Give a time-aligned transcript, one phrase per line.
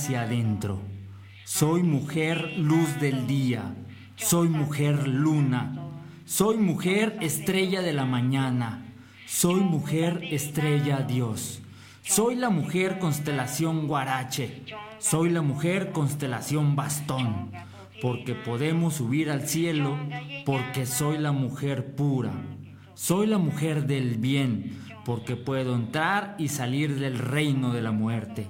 [0.00, 0.80] Hacia adentro.
[1.44, 3.74] Soy mujer luz del día.
[4.16, 5.74] Soy mujer luna.
[6.24, 8.82] Soy mujer estrella de la mañana.
[9.26, 11.60] Soy mujer estrella Dios.
[12.00, 14.62] Soy la mujer constelación guarache.
[14.98, 17.52] Soy la mujer constelación bastón.
[18.00, 19.98] Porque podemos subir al cielo.
[20.46, 22.32] Porque soy la mujer pura.
[22.94, 28.46] Soy la mujer del bien porque puedo entrar y salir del reino de la muerte.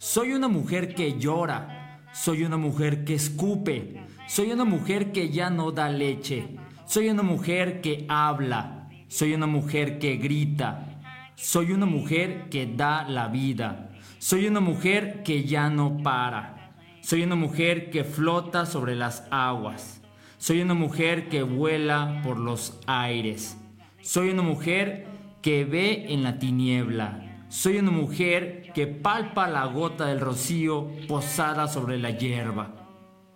[0.00, 5.50] Soy una mujer que llora, soy una mujer que escupe, soy una mujer que ya
[5.50, 11.00] no da leche, soy una mujer que habla, soy una mujer que grita,
[11.34, 13.90] soy una mujer que da la vida,
[14.20, 20.00] soy una mujer que ya no para, soy una mujer que flota sobre las aguas,
[20.36, 23.58] soy una mujer que vuela por los aires,
[24.00, 25.08] soy una mujer
[25.42, 27.27] que ve en la tiniebla.
[27.48, 32.74] Soy una mujer que palpa la gota del rocío posada sobre la hierba.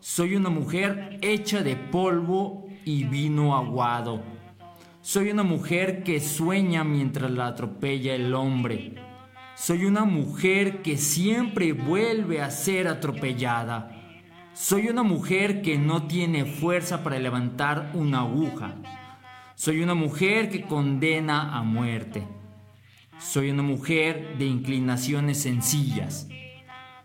[0.00, 4.22] Soy una mujer hecha de polvo y vino aguado.
[5.00, 8.96] Soy una mujer que sueña mientras la atropella el hombre.
[9.54, 13.98] Soy una mujer que siempre vuelve a ser atropellada.
[14.52, 18.74] Soy una mujer que no tiene fuerza para levantar una aguja.
[19.54, 22.41] Soy una mujer que condena a muerte.
[23.18, 26.28] Soy una mujer de inclinaciones sencillas.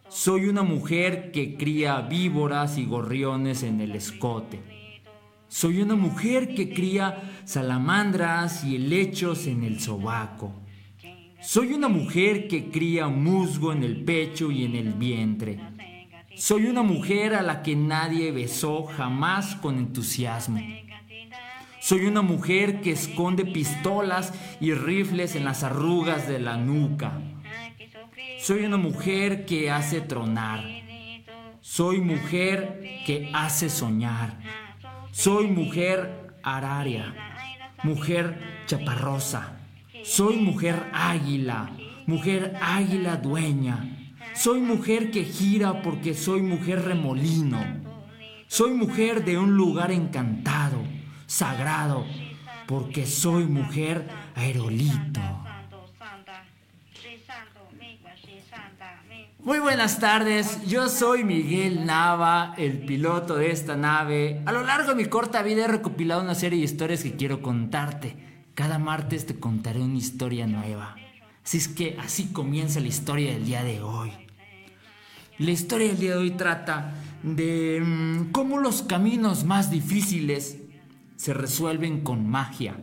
[0.09, 4.61] Soy una mujer que cría víboras y gorriones en el escote.
[5.47, 10.53] Soy una mujer que cría salamandras y helechos en el sobaco.
[11.41, 15.59] Soy una mujer que cría musgo en el pecho y en el vientre.
[16.35, 20.59] Soy una mujer a la que nadie besó jamás con entusiasmo.
[21.87, 27.13] Soy una mujer que esconde pistolas y rifles en las arrugas de la nuca.
[28.41, 30.65] Soy una mujer que hace tronar.
[31.61, 34.37] Soy mujer que hace soñar.
[35.11, 37.15] Soy mujer araria.
[37.83, 39.53] Mujer chaparrosa.
[40.03, 41.71] Soy mujer águila.
[42.05, 44.11] Mujer águila dueña.
[44.35, 47.63] Soy mujer que gira porque soy mujer remolino.
[48.47, 50.66] Soy mujer de un lugar encantado
[51.27, 52.05] sagrado,
[52.67, 55.21] porque soy mujer aerolito.
[59.39, 64.41] Muy buenas tardes, yo soy Miguel Nava, el piloto de esta nave.
[64.45, 67.41] A lo largo de mi corta vida he recopilado una serie de historias que quiero
[67.41, 68.15] contarte.
[68.55, 70.95] Cada martes te contaré una historia nueva.
[71.45, 74.11] Así es que así comienza la historia del día de hoy.
[75.37, 80.57] La historia del día de hoy trata de mm, cómo los caminos más difíciles
[81.17, 82.77] se resuelven con magia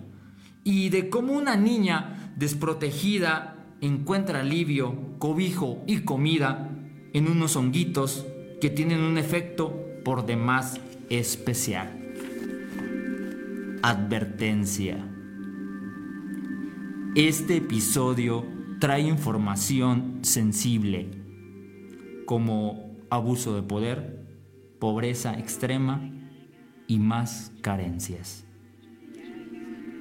[0.65, 6.71] y de cómo una niña desprotegida encuentra alivio, cobijo y comida
[7.13, 8.27] en unos honguitos
[8.60, 12.01] que tienen un efecto por demás especial.
[13.83, 14.97] Advertencia.
[17.15, 18.45] Este episodio
[18.80, 21.10] trae información sensible
[22.27, 24.27] como abuso de poder,
[24.80, 26.10] pobreza extrema
[26.86, 28.45] y más carencias.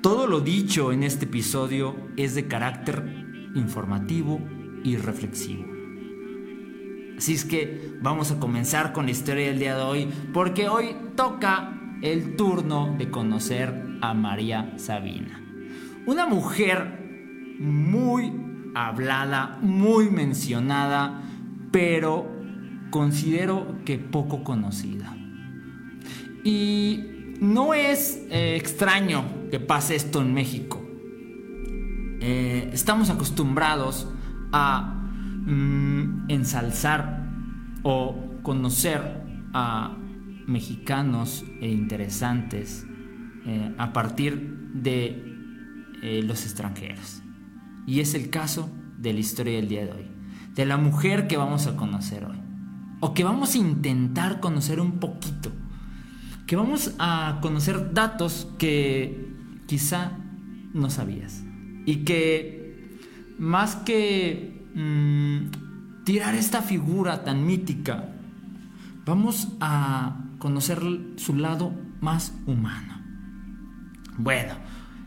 [0.01, 4.41] Todo lo dicho en este episodio es de carácter informativo
[4.83, 5.65] y reflexivo.
[7.17, 10.95] Así es que vamos a comenzar con la historia del día de hoy, porque hoy
[11.15, 15.41] toca el turno de conocer a María Sabina.
[16.05, 18.33] Una mujer muy
[18.75, 21.21] hablada, muy mencionada,
[21.71, 22.29] pero
[22.89, 25.15] considero que poco conocida.
[26.43, 30.81] Y no es eh, extraño que pase esto en México.
[32.19, 34.07] Eh, estamos acostumbrados
[34.51, 34.81] a
[35.45, 37.27] mm, ensalzar
[37.83, 39.23] o conocer
[39.53, 39.97] a
[40.47, 42.85] mexicanos e interesantes
[43.45, 45.31] eh, a partir de
[46.23, 47.21] los extranjeros.
[47.87, 50.11] Y es el caso de la historia del día de hoy,
[50.53, 52.41] de la mujer que vamos a conocer hoy,
[52.99, 55.53] o que vamos a intentar conocer un poquito,
[56.53, 59.27] que vamos a conocer datos que
[59.65, 60.11] quizá
[60.75, 61.41] no sabías
[61.87, 62.99] y que
[63.39, 68.07] más que mm, tirar esta figura tan mítica,
[69.03, 70.79] vamos a conocer
[71.15, 73.01] su lado más humano.
[74.19, 74.53] Bueno,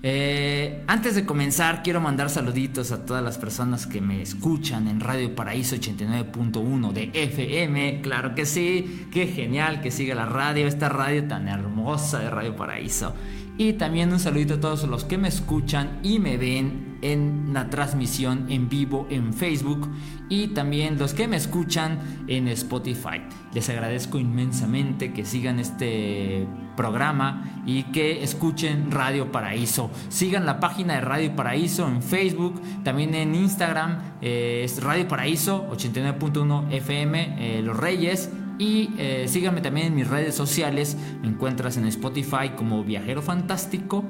[0.09, 5.01] eh, antes de comenzar, quiero mandar saluditos a todas las personas que me escuchan en
[5.01, 8.03] Radio Paraíso 89.1 de FM.
[8.03, 12.55] Claro que sí, qué genial que siga la radio, esta radio tan hermosa de Radio
[12.55, 13.15] Paraíso.
[13.59, 17.71] Y también un saludito a todos los que me escuchan y me ven en la
[17.71, 19.89] transmisión en vivo en Facebook
[20.29, 23.23] y también los que me escuchan en Spotify.
[23.55, 29.91] Les agradezco inmensamente que sigan este programa y que escuchen Radio Paraíso.
[30.09, 35.69] Sigan la página de Radio Paraíso en Facebook, también en Instagram eh, es Radio Paraíso
[35.71, 40.97] 89.1 FM eh, Los Reyes y eh, síganme también en mis redes sociales.
[41.23, 44.05] Me encuentras en Spotify como Viajero Fantástico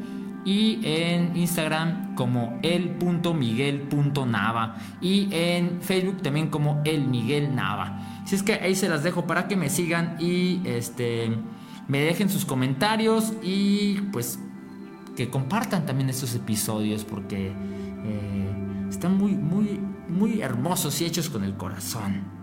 [0.47, 8.23] y en Instagram como el.miguel.nava y en Facebook también como el Miguel Nava.
[8.25, 11.37] Si es que ahí se las dejo para que me sigan y este
[11.89, 14.39] me dejen sus comentarios y pues
[15.17, 21.43] que compartan también estos episodios porque eh, están muy muy muy hermosos y hechos con
[21.43, 22.36] el corazón.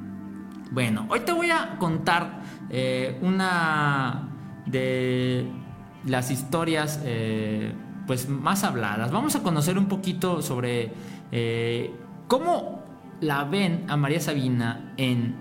[0.71, 4.29] Bueno, hoy te voy a contar eh, una
[4.65, 5.47] de
[6.05, 7.73] las historias eh,
[8.07, 9.11] pues más habladas.
[9.11, 10.91] Vamos a conocer un poquito sobre
[11.31, 11.93] eh,
[12.27, 12.83] cómo
[13.21, 15.35] la ven a María Sabina en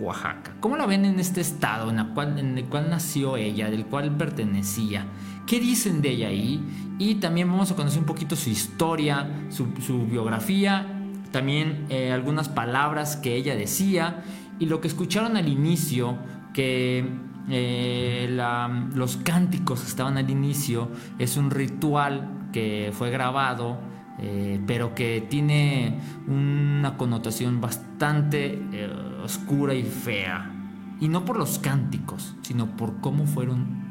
[0.00, 0.56] Oaxaca.
[0.58, 5.06] ¿Cómo la ven en este estado en, el cual nació ella, del cual pertenecía?
[5.46, 6.60] ¿Qué dicen de ella ahí?
[6.98, 9.66] Y también vamos a conocer un poquito su historia, su,
[10.06, 10.86] biografía,
[11.30, 14.24] también algunas palabras que ella decía
[14.58, 16.18] y lo que escucharon al inicio,
[16.52, 17.04] que
[17.48, 18.28] eh,
[18.94, 23.78] los cánticos estaban al inicio, es un ritual que fue grabado,
[24.18, 28.90] eh, pero que tiene una connotación bastante eh,
[29.22, 30.50] oscura y fea.
[31.00, 33.84] Y no por los cánticos, sino por cómo fueron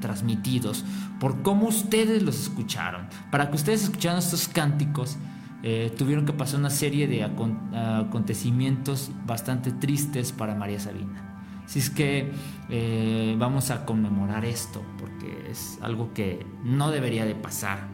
[0.00, 0.84] transmitidos,
[1.18, 3.08] por cómo ustedes los escucharon.
[3.32, 5.16] Para que ustedes escucharan estos cánticos,
[5.62, 11.62] eh, tuvieron que pasar una serie de acontecimientos bastante tristes para María Sabina.
[11.64, 12.30] Así es que
[12.68, 17.88] eh, vamos a conmemorar esto, porque es algo que no debería de pasar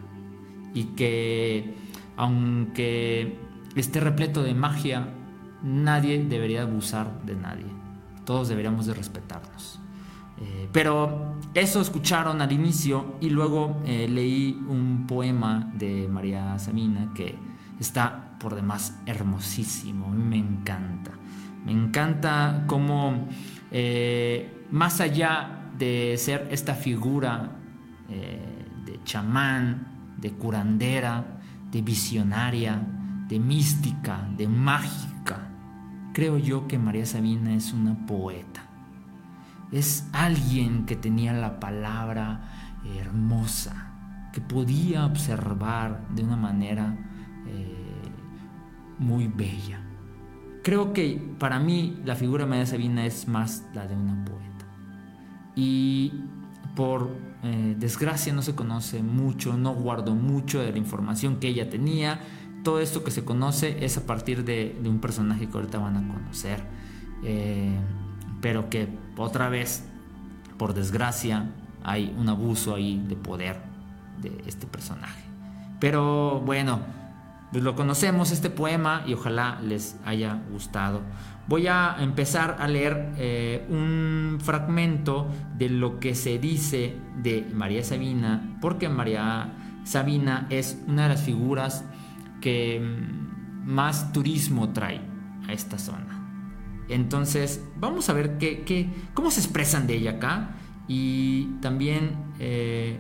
[0.74, 1.74] y que
[2.16, 3.38] aunque
[3.74, 5.08] esté repleto de magia,
[5.62, 7.66] nadie debería abusar de nadie.
[8.26, 9.80] Todos deberíamos de respetarnos.
[10.40, 17.51] Eh, pero eso escucharon al inicio y luego leí un poema de María Sabina que
[17.82, 21.12] está por demás hermosísimo, me encanta.
[21.64, 23.28] Me encanta cómo,
[23.70, 27.50] eh, más allá de ser esta figura
[28.08, 31.40] eh, de chamán, de curandera,
[31.70, 32.80] de visionaria,
[33.28, 35.48] de mística, de mágica,
[36.12, 38.62] creo yo que María Sabina es una poeta.
[39.70, 46.96] Es alguien que tenía la palabra hermosa, que podía observar de una manera
[49.02, 49.80] muy bella.
[50.62, 54.66] Creo que para mí la figura de María Sabina es más la de una poeta.
[55.56, 56.12] Y
[56.76, 57.10] por
[57.42, 62.20] eh, desgracia no se conoce mucho, no guardo mucho de la información que ella tenía.
[62.62, 66.14] Todo esto que se conoce es a partir de, un personaje que ahorita van a
[66.14, 66.62] conocer.
[67.24, 67.76] Eh,
[68.40, 69.84] pero que otra vez,
[70.58, 71.50] por desgracia,
[71.82, 73.60] hay un abuso ahí de poder
[74.20, 75.22] de este personaje.
[75.80, 76.80] Pero bueno,
[77.52, 81.02] pues lo conocemos este poema y ojalá les haya gustado.
[81.46, 85.28] Voy a empezar a leer eh, un fragmento
[85.58, 89.52] de lo que se dice de María Sabina, porque María
[89.84, 91.84] Sabina es una de las figuras
[92.40, 95.00] que mm, más turismo trae
[95.46, 96.22] a esta zona.
[96.88, 100.56] Entonces, vamos a ver qué, cómo se expresan de ella acá
[100.88, 102.98] y también eh,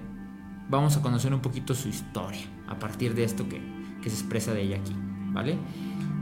[0.72, 3.60] vamos a conocer un poquito su historia a partir de esto que,
[4.02, 4.94] que se expresa de ella aquí,
[5.30, 5.58] ¿vale?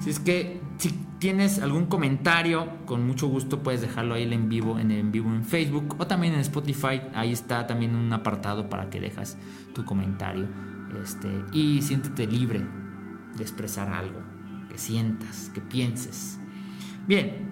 [0.01, 4.79] Si es que si tienes algún comentario, con mucho gusto puedes dejarlo ahí en vivo,
[4.79, 7.03] en en vivo en Facebook o también en Spotify.
[7.15, 9.39] Ahí está también un apartado para que dejas
[9.75, 10.49] tu comentario.
[11.01, 12.67] Este, y siéntete libre
[13.37, 14.21] de expresar algo.
[14.69, 16.39] que sientas, que pienses.
[17.07, 17.51] Bien,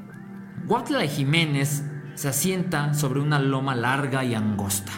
[0.67, 4.93] Huautla de Jiménez se asienta sobre una loma larga y angosta,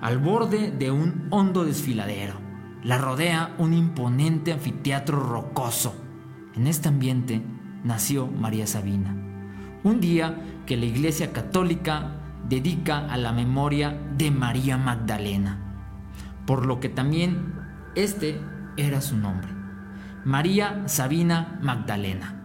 [0.00, 2.34] al borde de un hondo desfiladero.
[2.82, 5.94] La rodea un imponente anfiteatro rocoso.
[6.54, 7.42] En este ambiente
[7.84, 9.14] nació María Sabina,
[9.84, 12.16] un día que la Iglesia Católica
[12.48, 15.58] dedica a la memoria de María Magdalena,
[16.46, 17.54] por lo que también
[17.94, 18.40] este
[18.76, 19.48] era su nombre,
[20.24, 22.36] María Sabina Magdalena.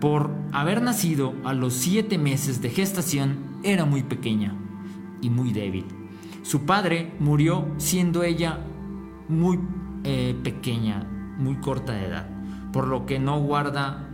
[0.00, 4.54] Por haber nacido a los siete meses de gestación, era muy pequeña
[5.20, 5.97] y muy débil.
[6.48, 8.60] Su padre murió siendo ella
[9.28, 9.60] muy
[10.02, 12.26] eh, pequeña, muy corta de edad,
[12.72, 14.08] por lo que no guarda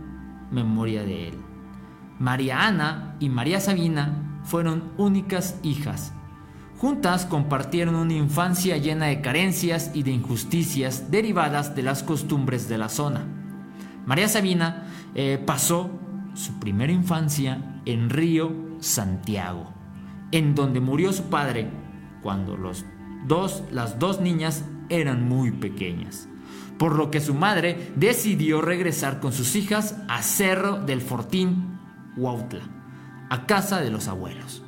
[0.51, 1.35] memoria de él.
[2.19, 6.11] María Ana y María Sabina fueron únicas hijas.
[6.77, 12.77] Juntas compartieron una infancia llena de carencias y de injusticias derivadas de las costumbres de
[12.77, 13.25] la zona.
[14.05, 15.89] María Sabina eh, pasó
[16.33, 18.51] su primera infancia en Río
[18.81, 19.71] Santiago,
[20.33, 21.84] en donde murió su padre
[22.25, 22.85] cuando los
[23.27, 26.27] dos, las dos niñas eran muy pequeñas,
[26.79, 31.77] por lo que su madre decidió regresar con sus hijas a Cerro del Fortín,
[32.17, 32.63] Huautla,
[33.29, 34.63] a casa de los abuelos.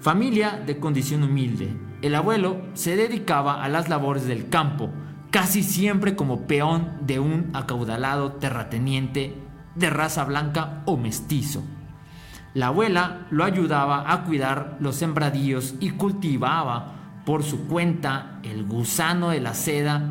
[0.00, 4.88] Familia de condición humilde, el abuelo se dedicaba a las labores del campo,
[5.30, 9.34] casi siempre como peón de un acaudalado terrateniente
[9.74, 11.62] de raza blanca o mestizo.
[12.54, 19.30] La abuela lo ayudaba a cuidar los sembradíos y cultivaba por su cuenta el gusano
[19.30, 20.02] de la seda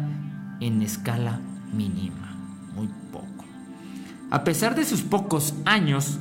[0.60, 1.40] en escala
[1.74, 2.36] mínima,
[2.76, 3.46] muy poco.
[4.30, 6.20] A pesar de sus pocos años,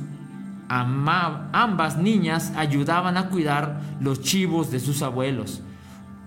[0.69, 5.61] ambas niñas ayudaban a cuidar los chivos de sus abuelos.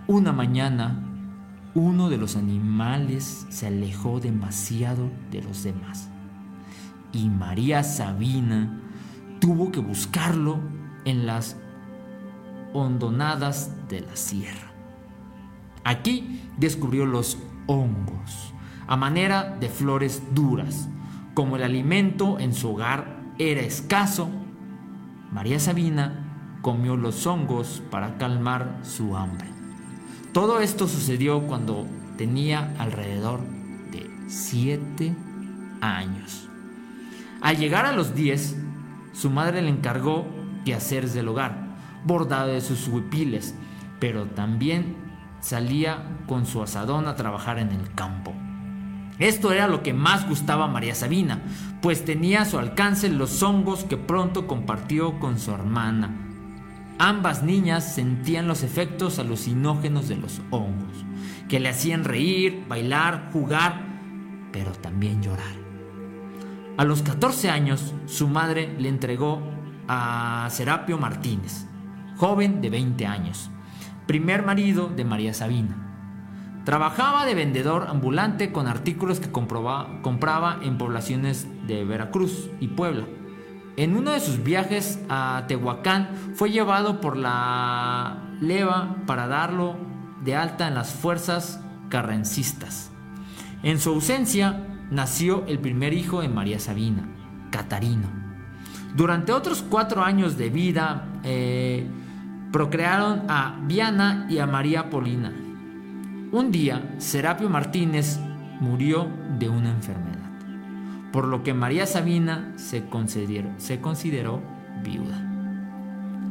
[0.07, 0.99] Una mañana,
[1.75, 6.11] uno de los animales se alejó demasiado de los demás
[7.13, 8.81] y María Sabina
[9.41, 10.61] tuvo que buscarlo
[11.05, 11.57] en las
[12.73, 14.71] hondonadas de la sierra.
[15.83, 18.53] Aquí descubrió los hongos,
[18.87, 20.89] a manera de flores duras.
[21.35, 24.29] Como el alimento en su hogar era escaso,
[25.33, 29.49] María Sabina comió los hongos para calmar su hambre.
[30.33, 31.87] Todo esto sucedió cuando
[32.19, 33.41] tenía alrededor
[33.91, 35.15] de siete
[35.81, 36.49] años.
[37.41, 38.57] Al llegar a los 10,
[39.13, 40.27] su madre le encargó
[40.65, 43.55] quehaceres del hogar, bordado de sus huipiles,
[43.99, 44.97] pero también
[45.41, 48.33] salía con su asadón a trabajar en el campo.
[49.19, 51.43] Esto era lo que más gustaba a María Sabina,
[51.83, 56.31] pues tenía a su alcance los hongos que pronto compartió con su hermana,
[57.03, 61.07] Ambas niñas sentían los efectos alucinógenos de los hongos,
[61.49, 63.81] que le hacían reír, bailar, jugar,
[64.53, 65.55] pero también llorar.
[66.81, 69.43] A los 14 años, su madre le entregó
[69.87, 71.67] a Serapio Martínez,
[72.17, 73.51] joven de 20 años,
[74.07, 75.77] primer marido de María Sabina.
[76.65, 83.05] Trabajaba de vendedor ambulante con artículos que compraba en poblaciones de Veracruz y Puebla
[83.77, 89.77] en uno de sus viajes a Tehuacán fue llevado por la leva para darlo
[90.25, 91.61] de alta en las fuerzas
[91.91, 92.91] carrancistas.
[93.63, 97.09] En su ausencia nació el primer hijo de María Sabina,
[97.51, 98.09] Catarino.
[98.95, 101.87] Durante otros cuatro años de vida eh,
[102.53, 105.33] procrearon a Viana y a María Polina.
[106.33, 108.19] Un día, Serapio Martínez
[108.61, 110.21] murió de una enfermedad
[111.13, 112.85] por lo que María Sabina se
[113.59, 114.43] se consideró
[114.83, 115.27] viuda.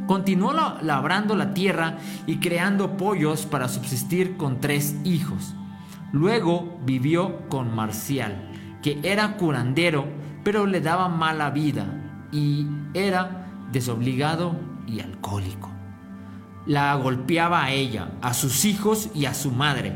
[0.07, 5.53] Continuó labrando la tierra y creando pollos para subsistir con tres hijos.
[6.11, 8.48] Luego vivió con Marcial,
[8.81, 10.07] que era curandero,
[10.43, 11.85] pero le daba mala vida
[12.31, 14.55] y era desobligado
[14.87, 15.69] y alcohólico.
[16.65, 19.93] La golpeaba a ella, a sus hijos y a su madre.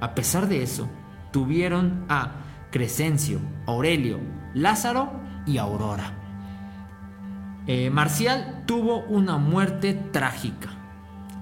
[0.00, 0.88] A pesar de eso,
[1.32, 2.32] tuvieron a
[2.70, 4.20] Crescencio, Aurelio,
[4.54, 5.12] Lázaro
[5.46, 6.12] y Aurora.
[7.66, 10.70] Eh, Marcial tuvo una muerte trágica,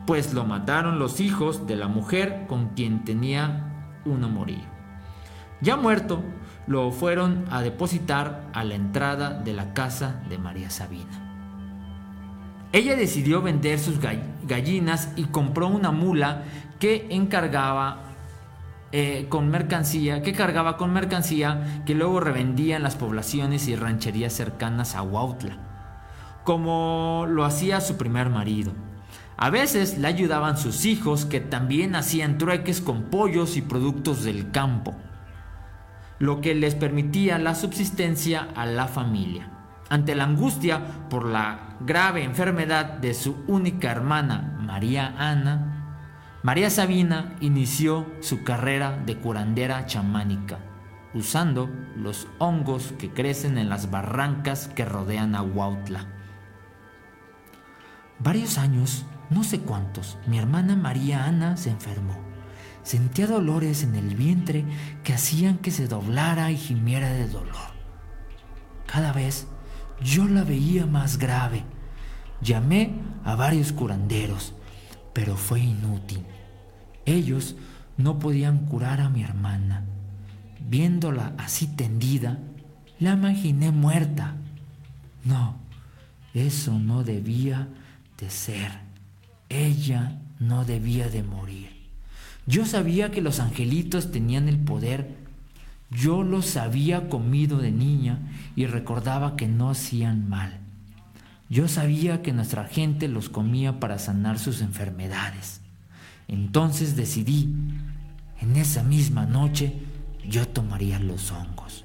[0.07, 4.64] pues lo mataron los hijos de la mujer con quien tenía un amorío.
[5.61, 6.23] Ya muerto,
[6.66, 11.26] lo fueron a depositar a la entrada de la casa de María Sabina.
[12.73, 16.42] Ella decidió vender sus gallinas y compró una mula
[16.78, 18.02] que encargaba
[18.92, 24.32] eh, con mercancía, que cargaba con mercancía que luego revendía en las poblaciones y rancherías
[24.32, 25.56] cercanas a Huautla,
[26.44, 28.73] como lo hacía su primer marido.
[29.37, 34.50] A veces le ayudaban sus hijos que también hacían trueques con pollos y productos del
[34.50, 34.94] campo.
[36.18, 39.50] Lo que les permitía la subsistencia a la familia.
[39.88, 45.76] Ante la angustia por la grave enfermedad de su única hermana, María Ana,
[46.42, 50.58] María Sabina inició su carrera de curandera chamánica,
[51.14, 56.06] usando los hongos que crecen en las barrancas que rodean a Huautla.
[58.18, 62.25] Varios años, no sé cuántos, mi hermana María Ana se enfermó.
[62.87, 64.64] Sentía dolores en el vientre
[65.02, 67.75] que hacían que se doblara y gimiera de dolor.
[68.87, 69.49] Cada vez
[70.00, 71.64] yo la veía más grave.
[72.40, 72.93] Llamé
[73.25, 74.55] a varios curanderos,
[75.12, 76.25] pero fue inútil.
[77.07, 77.57] Ellos
[77.97, 79.85] no podían curar a mi hermana.
[80.61, 82.38] Viéndola así tendida,
[83.00, 84.37] la imaginé muerta.
[85.25, 85.57] No,
[86.35, 87.66] eso no debía
[88.16, 88.71] de ser.
[89.49, 91.75] Ella no debía de morir.
[92.46, 95.16] Yo sabía que los angelitos tenían el poder.
[95.90, 98.18] Yo los había comido de niña
[98.54, 100.60] y recordaba que no hacían mal.
[101.48, 105.60] Yo sabía que nuestra gente los comía para sanar sus enfermedades.
[106.28, 107.54] Entonces decidí,
[108.40, 109.74] en esa misma noche,
[110.28, 111.84] yo tomaría los hongos.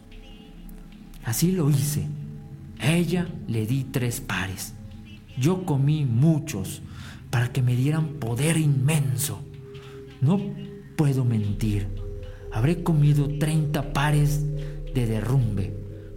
[1.24, 2.08] Así lo hice.
[2.80, 4.74] Ella le di tres pares.
[5.38, 6.82] Yo comí muchos
[7.30, 9.44] para que me dieran poder inmenso.
[10.22, 10.40] No
[10.96, 11.88] puedo mentir.
[12.52, 14.46] Habré comido 30 pares
[14.94, 15.74] de derrumbe.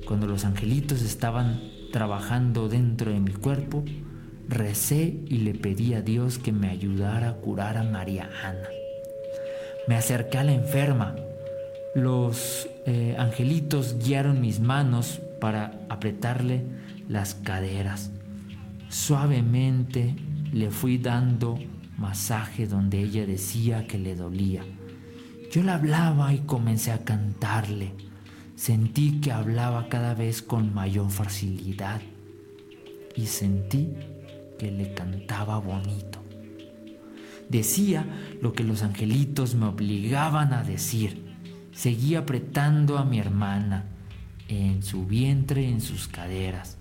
[0.07, 3.83] Cuando los angelitos estaban trabajando dentro de mi cuerpo,
[4.49, 8.69] recé y le pedí a Dios que me ayudara a curar a María Ana.
[9.89, 11.17] Me acerqué a la enferma.
[11.95, 16.63] Los eh, angelitos guiaron mis manos para apretarle
[17.09, 18.11] las caderas.
[18.89, 20.15] Suavemente
[20.53, 21.59] le fui dando
[21.99, 24.65] masaje donde ella decía que le dolía.
[25.51, 27.93] Yo le hablaba y comencé a cantarle.
[28.57, 32.01] Sentí que hablaba cada vez con mayor facilidad
[33.17, 33.91] y sentí
[34.59, 36.23] que le cantaba bonito.
[37.49, 38.07] Decía
[38.41, 41.23] lo que los angelitos me obligaban a decir.
[41.73, 43.87] Seguía apretando a mi hermana
[44.49, 46.79] en su vientre, en sus caderas.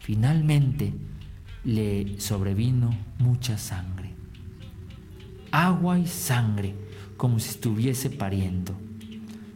[0.00, 0.92] Finalmente
[1.64, 4.01] le sobrevino mucha sangre
[5.52, 6.74] agua y sangre,
[7.16, 8.74] como si estuviese pariendo.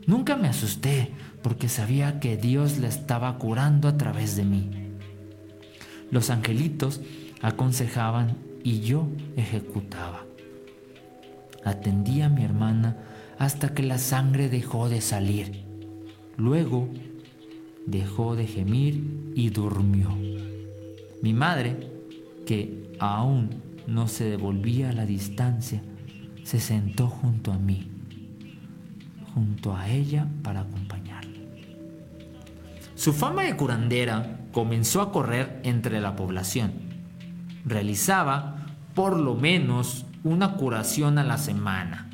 [0.06, 1.10] Nunca me asusté
[1.42, 4.70] porque sabía que Dios la estaba curando a través de mí.
[6.10, 7.00] Los angelitos
[7.42, 10.24] aconsejaban y yo ejecutaba.
[11.64, 12.96] Atendí a mi hermana
[13.38, 15.64] hasta que la sangre dejó de salir.
[16.36, 16.88] Luego
[17.86, 20.10] dejó de gemir y durmió.
[21.22, 21.90] Mi madre,
[22.46, 25.82] que aún no se devolvía a la distancia,
[26.42, 27.90] se sentó junto a mí,
[29.34, 31.32] junto a ella para acompañarla.
[32.94, 36.72] Su fama de curandera comenzó a correr entre la población.
[37.64, 42.10] Realizaba por lo menos una curación a la semana,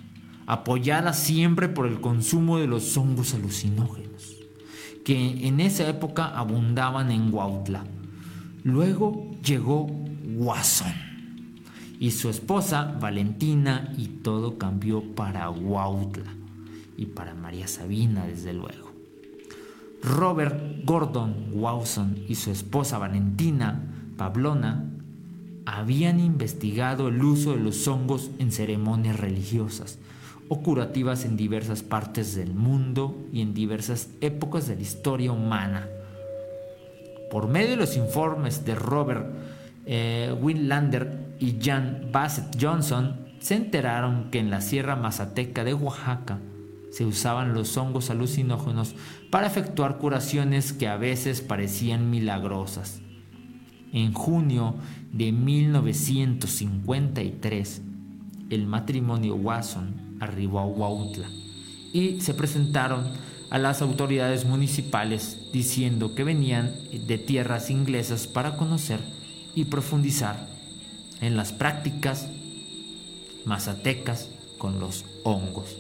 [0.47, 4.37] apoyada siempre por el consumo de los hongos alucinógenos,
[5.05, 7.85] que en esa época abundaban en Huautla.
[8.65, 11.12] Luego llegó Guasón
[12.03, 16.33] y su esposa Valentina y todo cambió para Huautla
[16.97, 18.91] y para María Sabina desde luego.
[20.03, 23.81] Robert Gordon Wawson y su esposa Valentina
[24.17, 24.85] Pablona
[25.65, 30.01] habían investigado el uso de los hongos en ceremonias religiosas
[30.49, 35.87] o curativas en diversas partes del mundo y en diversas épocas de la historia humana.
[37.31, 39.25] Por medio de los informes de Robert
[39.87, 46.39] eh, Winlander y Jan Bassett Johnson se enteraron que en la Sierra Mazateca de Oaxaca
[46.93, 48.95] se usaban los hongos alucinógenos
[49.29, 53.01] para efectuar curaciones que a veces parecían milagrosas.
[53.93, 54.77] En junio
[55.11, 57.83] de 1953,
[58.51, 61.29] el matrimonio Wasson arribó a Huautla
[61.93, 63.15] y se presentaron
[63.51, 66.73] a las autoridades municipales diciendo que venían
[67.09, 69.01] de tierras inglesas para conocer
[69.57, 70.52] y profundizar
[71.23, 72.27] en las prácticas
[73.47, 75.77] mazatecas con los hongos,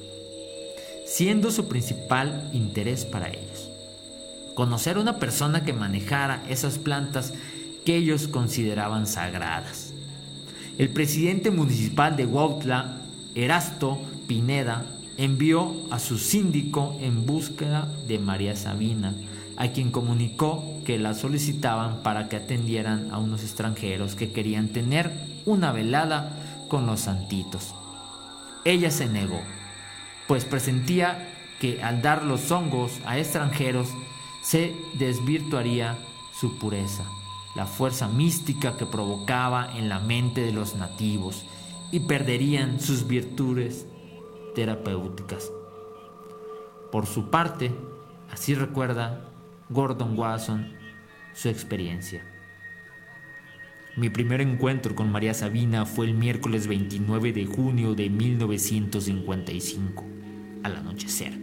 [1.04, 3.68] siendo su principal interés para ellos.
[4.54, 7.34] Conocer a una persona que manejara esas plantas
[7.84, 9.92] que ellos consideraban sagradas.
[10.78, 12.98] El presidente municipal de Huautla,
[13.34, 19.14] Erasto Pineda, envió a su síndico en búsqueda de María Sabina,
[19.56, 25.31] a quien comunicó que la solicitaban para que atendieran a unos extranjeros que querían tener
[25.46, 27.74] una velada con los santitos.
[28.64, 29.40] Ella se negó,
[30.28, 31.28] pues presentía
[31.60, 33.88] que al dar los hongos a extranjeros
[34.42, 35.98] se desvirtuaría
[36.32, 37.04] su pureza,
[37.54, 41.44] la fuerza mística que provocaba en la mente de los nativos
[41.90, 43.86] y perderían sus virtudes
[44.54, 45.50] terapéuticas.
[46.90, 47.72] Por su parte,
[48.30, 49.28] así recuerda
[49.68, 50.72] Gordon Wasson
[51.34, 52.31] su experiencia.
[53.94, 60.04] Mi primer encuentro con María Sabina fue el miércoles 29 de junio de 1955,
[60.62, 61.38] al anochecer.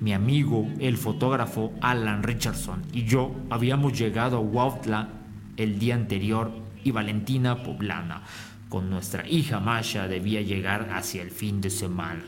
[0.00, 5.10] Mi amigo, el fotógrafo Alan Richardson y yo habíamos llegado a Huautla
[5.58, 8.22] el día anterior y Valentina Poblana,
[8.70, 12.24] con nuestra hija Masha, debía llegar hacia el fin de semana.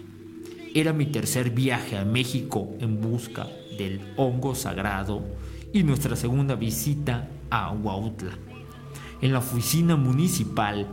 [0.75, 3.47] Era mi tercer viaje a México en busca
[3.79, 5.25] del hongo sagrado
[5.73, 8.37] y nuestra segunda visita a Huautla
[9.21, 10.87] en la oficina municipal,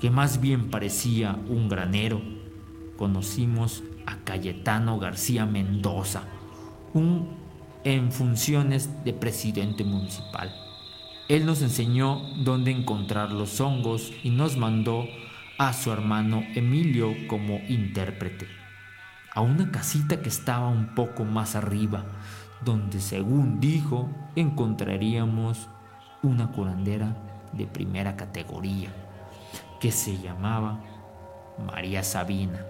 [0.00, 2.20] que más bien parecía un granero,
[2.96, 6.24] conocimos a Cayetano García Mendoza,
[6.94, 7.38] un
[7.84, 10.54] en funciones de presidente municipal.
[11.28, 15.06] Él nos enseñó dónde encontrar los hongos y nos mandó
[15.58, 18.48] a su hermano Emilio como intérprete,
[19.32, 22.04] a una casita que estaba un poco más arriba,
[22.64, 25.68] donde según dijo encontraríamos
[26.22, 28.90] una curandera de primera categoría,
[29.80, 30.80] que se llamaba
[31.58, 32.64] María Sabina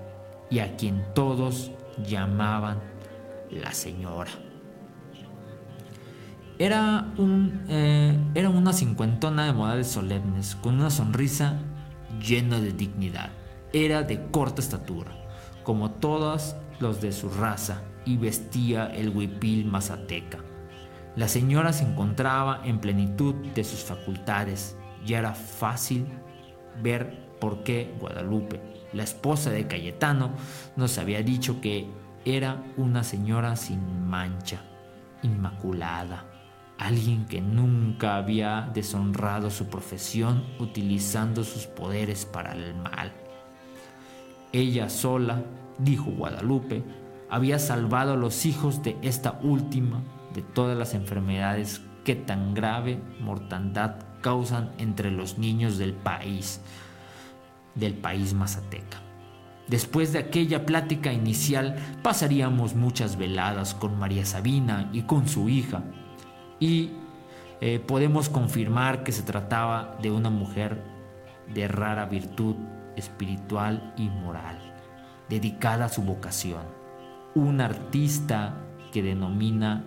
[0.51, 1.71] y a quien todos
[2.07, 2.79] llamaban
[3.51, 4.31] la señora.
[6.59, 11.59] Era, un, eh, era una cincuentona de modales solemnes, con una sonrisa
[12.21, 13.31] llena de dignidad.
[13.73, 15.12] Era de corta estatura,
[15.62, 20.38] como todos los de su raza, y vestía el huipil mazateca
[21.16, 26.07] la señora se encontraba en plenitud de sus facultades y era fácil
[26.83, 28.61] ver por qué Guadalupe,
[28.92, 30.31] la esposa de Cayetano,
[30.77, 31.88] nos había dicho que
[32.25, 34.61] era una señora sin mancha,
[35.23, 36.27] inmaculada,
[36.79, 43.12] alguien que nunca había deshonrado su profesión utilizando sus poderes para el mal.
[44.53, 45.42] Ella sola,
[45.79, 46.85] dijo Guadalupe,
[47.31, 50.03] había salvado a los hijos de esta última
[50.35, 56.61] de todas las enfermedades que tan grave mortandad causan entre los niños del país,
[57.75, 58.99] del país mazateca.
[59.69, 65.83] Después de aquella plática inicial pasaríamos muchas veladas con María Sabina y con su hija
[66.59, 66.90] y
[67.61, 70.83] eh, podemos confirmar que se trataba de una mujer
[71.55, 72.57] de rara virtud
[72.97, 74.59] espiritual y moral,
[75.29, 76.62] dedicada a su vocación,
[77.35, 78.57] un artista
[78.93, 79.85] que denomina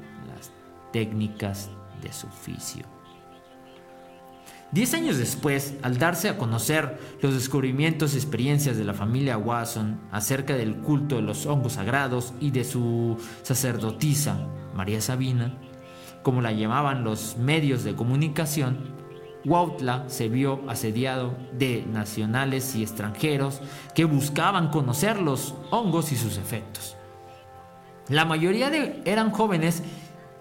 [0.94, 1.70] técnicas
[2.02, 2.86] de su oficio.
[4.72, 10.00] Diez años después, al darse a conocer los descubrimientos y experiencias de la familia Watson
[10.12, 15.54] acerca del culto de los hongos sagrados y de su sacerdotisa, María Sabina,
[16.24, 18.96] como la llamaban los medios de comunicación,
[19.46, 23.62] Huautla se vio asediado de nacionales y extranjeros
[23.94, 26.96] que buscaban conocer los hongos y sus efectos.
[28.10, 29.84] La mayoría de, eran jóvenes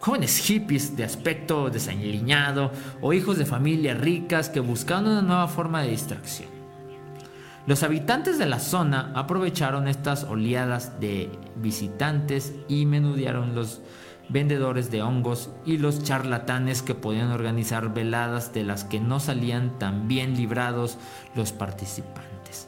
[0.02, 5.82] jóvenes hippies de aspecto desaliñado o hijos de familias ricas que buscaban una nueva forma
[5.82, 6.48] de distracción.
[7.68, 13.80] Los habitantes de la zona aprovecharon estas oleadas de visitantes y menudearon los
[14.28, 19.78] vendedores de hongos y los charlatanes que podían organizar veladas de las que no salían
[19.78, 20.98] tan bien librados
[21.36, 22.66] los participantes.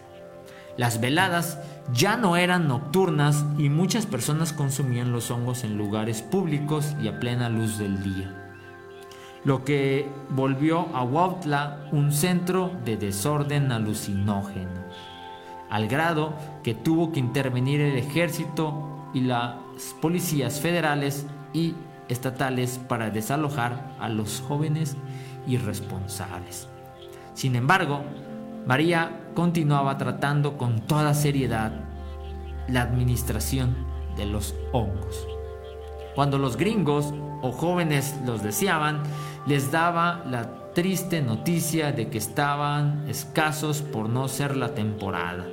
[0.76, 1.58] Las veladas
[1.92, 7.20] ya no eran nocturnas y muchas personas consumían los hongos en lugares públicos y a
[7.20, 8.34] plena luz del día.
[9.44, 14.70] Lo que volvió a Huautla un centro de desorden alucinógeno,
[15.68, 19.56] al grado que tuvo que intervenir el ejército y las
[20.00, 21.74] policías federales y
[22.08, 24.96] estatales para desalojar a los jóvenes
[25.46, 26.68] irresponsables.
[27.34, 28.02] Sin embargo,
[28.66, 31.72] María continuaba tratando con toda seriedad
[32.66, 33.76] la administración
[34.16, 35.26] de los hongos.
[36.14, 39.02] Cuando los gringos o jóvenes los deseaban,
[39.46, 45.44] les daba la triste noticia de que estaban escasos por no ser la temporada.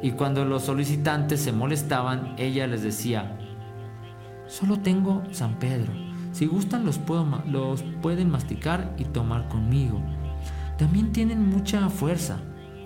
[0.00, 3.36] Y cuando los solicitantes se molestaban, ella les decía,
[4.46, 5.92] solo tengo San Pedro,
[6.32, 10.00] si gustan los, puedo, los pueden masticar y tomar conmigo
[10.78, 12.38] también tienen mucha fuerza,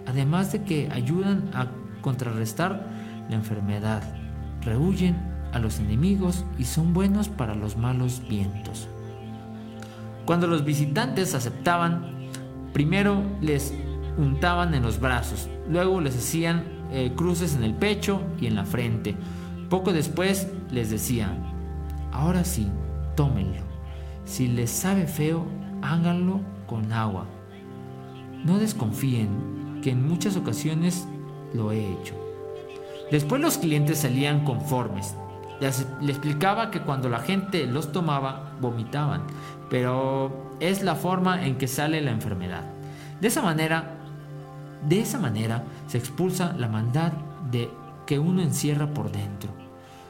[0.06, 1.68] además de que ayudan a
[2.00, 2.88] contrarrestar
[3.28, 4.02] la enfermedad,
[4.62, 5.16] rehuyen
[5.52, 8.88] a los enemigos y son buenos para los malos vientos.
[10.24, 12.30] Cuando los visitantes aceptaban,
[12.72, 13.74] primero les
[14.16, 18.64] untaban en los brazos, luego les hacían eh, cruces en el pecho y en la
[18.64, 19.14] frente,
[19.72, 21.34] Poco después les decía,
[22.12, 22.68] ahora sí,
[23.16, 23.62] tómenlo.
[24.26, 25.46] Si les sabe feo,
[25.80, 27.24] háganlo con agua.
[28.44, 31.06] No desconfíen que en muchas ocasiones
[31.54, 32.14] lo he hecho.
[33.10, 35.14] Después los clientes salían conformes.
[35.60, 39.22] Les, explicaba que cuando la gente los tomaba, vomitaban,
[39.70, 42.64] pero es la forma en que sale la enfermedad.
[43.20, 43.94] De esa manera,
[44.88, 47.12] de esa manera se expulsa la maldad
[47.50, 47.70] de
[48.06, 49.50] que uno encierra por dentro.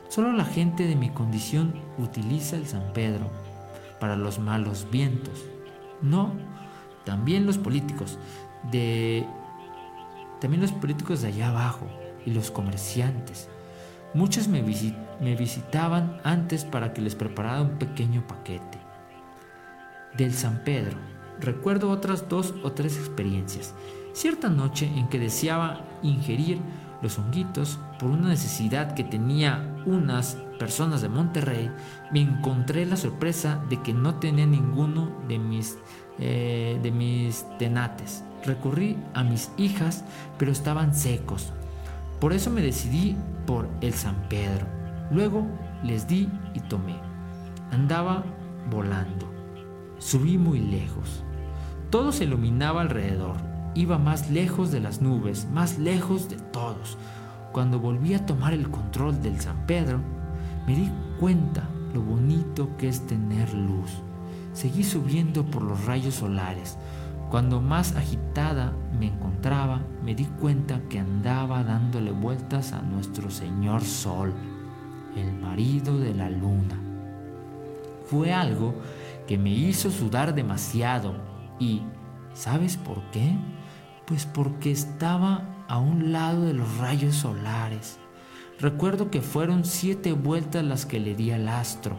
[0.08, 3.30] Solo la gente de mi condición utiliza el San Pedro
[3.98, 5.44] para los malos vientos.
[6.02, 6.32] No,
[7.04, 8.18] también los políticos
[8.70, 9.26] de
[10.40, 11.86] también los políticos de allá abajo
[12.26, 13.48] y los comerciantes.
[14.14, 14.62] Muchos me,
[15.20, 18.78] me visitaban antes para que les preparara un pequeño paquete.
[20.16, 20.98] Del San Pedro,
[21.40, 23.72] recuerdo otras dos o tres experiencias.
[24.12, 26.60] Cierta noche en que deseaba ingerir
[27.02, 31.70] los honguitos por una necesidad que tenía unas personas de Monterrey,
[32.12, 35.78] me encontré la sorpresa de que no tenía ninguno de mis,
[36.18, 38.24] eh, de mis tenates.
[38.44, 40.04] Recurrí a mis hijas,
[40.38, 41.52] pero estaban secos.
[42.20, 44.66] Por eso me decidí por el San Pedro.
[45.10, 45.46] Luego
[45.82, 46.96] les di y tomé.
[47.70, 48.24] Andaba
[48.70, 49.30] volando.
[49.98, 51.24] Subí muy lejos.
[51.90, 53.36] Todo se iluminaba alrededor.
[53.74, 56.98] Iba más lejos de las nubes, más lejos de todos.
[57.52, 60.00] Cuando volví a tomar el control del San Pedro,
[60.66, 64.02] me di cuenta lo bonito que es tener luz.
[64.52, 66.76] Seguí subiendo por los rayos solares.
[67.30, 73.82] Cuando más agitada me encontraba, me di cuenta que andaba dándole vueltas a nuestro Señor
[73.82, 74.34] Sol,
[75.16, 76.78] el marido de la luna.
[78.04, 78.74] Fue algo
[79.26, 81.14] que me hizo sudar demasiado
[81.58, 81.80] y,
[82.34, 83.34] ¿sabes por qué?
[84.06, 87.98] Pues porque estaba a un lado de los rayos solares.
[88.60, 91.96] Recuerdo que fueron siete vueltas las que le di al astro,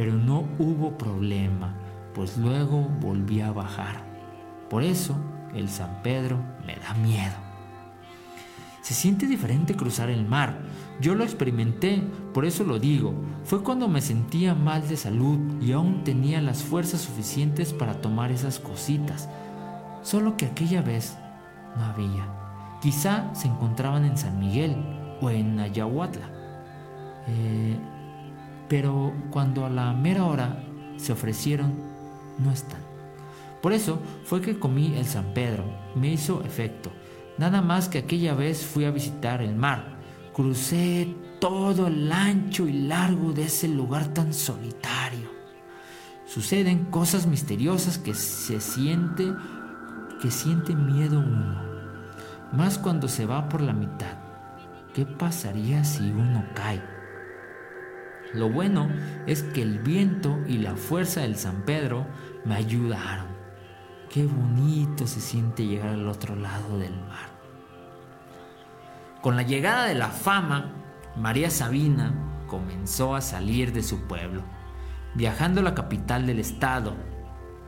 [0.00, 1.74] pero no hubo problema,
[2.14, 4.02] pues luego volví a bajar.
[4.70, 5.14] Por eso
[5.54, 7.34] el San Pedro me da miedo.
[8.80, 10.58] Se siente diferente cruzar el mar.
[11.02, 13.12] Yo lo experimenté, por eso lo digo.
[13.44, 18.32] Fue cuando me sentía mal de salud y aún tenía las fuerzas suficientes para tomar
[18.32, 19.28] esas cositas.
[20.00, 21.18] Solo que aquella vez
[21.76, 22.26] no había.
[22.80, 24.76] Quizá se encontraban en San Miguel
[25.20, 26.30] o en Ayahuatla.
[27.26, 27.76] Eh,
[28.70, 30.62] pero cuando a la mera hora
[30.96, 31.74] se ofrecieron,
[32.38, 32.80] no están.
[33.60, 35.64] Por eso fue que comí el San Pedro,
[35.96, 36.92] me hizo efecto.
[37.36, 39.98] Nada más que aquella vez fui a visitar el mar.
[40.32, 45.28] Crucé todo el ancho y largo de ese lugar tan solitario.
[46.24, 49.34] Suceden cosas misteriosas que se siente
[50.22, 51.62] que siente miedo uno,
[52.52, 54.18] más cuando se va por la mitad.
[54.94, 56.99] ¿Qué pasaría si uno cae?
[58.34, 58.88] Lo bueno
[59.26, 62.06] es que el viento y la fuerza del San Pedro
[62.44, 63.26] me ayudaron.
[64.08, 67.30] Qué bonito se siente llegar al otro lado del mar.
[69.20, 70.72] Con la llegada de la fama,
[71.16, 72.14] María Sabina
[72.46, 74.42] comenzó a salir de su pueblo,
[75.14, 76.94] viajando a la capital del estado,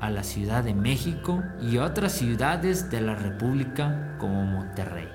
[0.01, 5.09] a la Ciudad de México y otras ciudades de la República como Monterrey.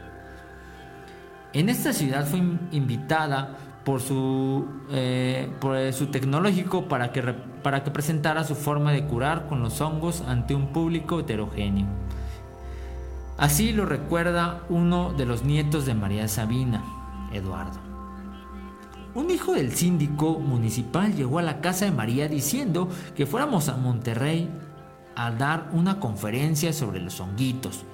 [1.53, 2.39] En esta ciudad fue
[2.71, 9.05] invitada por su, eh, por su tecnológico para que, para que presentara su forma de
[9.05, 11.87] curar con los hongos ante un público heterogéneo.
[13.37, 16.83] Así lo recuerda uno de los nietos de María Sabina,
[17.31, 17.79] Eduardo.
[19.15, 23.77] Un hijo del síndico municipal llegó a la casa de María diciendo que fuéramos a
[23.77, 24.49] Monterrey
[25.15, 27.85] a dar una conferencia sobre los honguitos,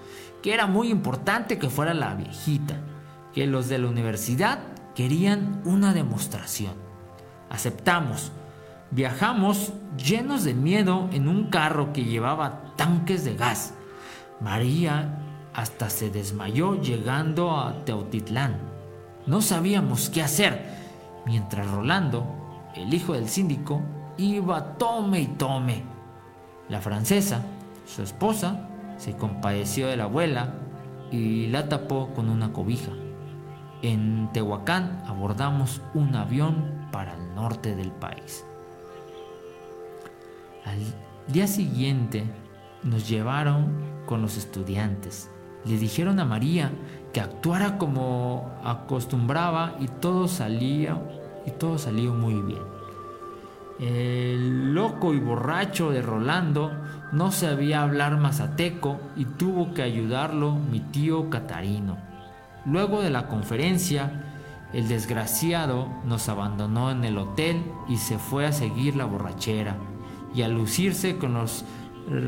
[0.41, 2.77] que era muy importante que fuera la viejita
[3.32, 6.73] que los de la universidad querían una demostración.
[7.49, 8.32] Aceptamos.
[8.91, 13.73] Viajamos llenos de miedo en un carro que llevaba tanques de gas.
[14.39, 15.19] María
[15.53, 18.58] hasta se desmayó llegando a Teotitlán.
[19.25, 20.65] No sabíamos qué hacer,
[21.25, 22.25] mientras Rolando,
[22.75, 23.82] el hijo del síndico,
[24.17, 25.84] iba tome y tome.
[26.69, 27.41] La francesa,
[27.86, 30.53] su esposa, se compadeció de la abuela
[31.12, 32.91] y la tapó con una cobija.
[33.84, 38.46] En Tehuacán abordamos un avión para el norte del país.
[40.63, 40.80] Al
[41.28, 42.24] día siguiente
[42.84, 43.74] nos llevaron
[44.06, 45.30] con los estudiantes.
[45.65, 46.72] Le dijeron a María
[47.12, 50.98] que actuara como acostumbraba y todo salía
[51.46, 52.63] y todo salió muy bien.
[53.82, 56.72] El loco y borracho de Rolando
[57.12, 62.12] no sabía hablar mazateco y tuvo que ayudarlo mi tío Catarino.
[62.65, 64.30] Luego de la conferencia,
[64.73, 69.78] El desgraciado nos abandonó en el hotel y se fue a seguir la borrachera
[70.34, 71.63] y a lucirse con los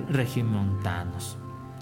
[0.10, 1.38] regimontanos.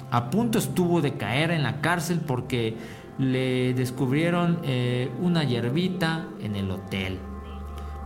[0.10, 2.78] A punto estuvo de caer en la cárcel porque
[3.18, 7.20] le descubrieron eh, una hierbita en el hotel.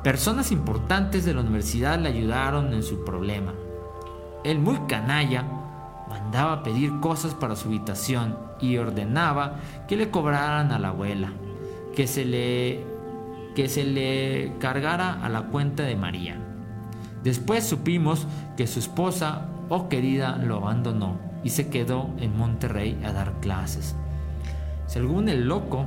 [0.03, 3.53] Personas importantes de la universidad le ayudaron en su problema.
[4.43, 5.45] Él muy canalla
[6.09, 11.31] mandaba pedir cosas para su habitación y ordenaba que le cobraran a la abuela,
[11.95, 12.83] que se le,
[13.55, 16.37] que se le cargara a la cuenta de María.
[17.23, 22.99] Después supimos que su esposa o oh querida lo abandonó y se quedó en Monterrey
[23.03, 23.95] a dar clases.
[24.85, 25.85] Según el loco,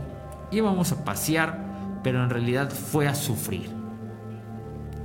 [0.51, 1.59] íbamos a pasear,
[2.03, 3.71] pero en realidad fue a sufrir.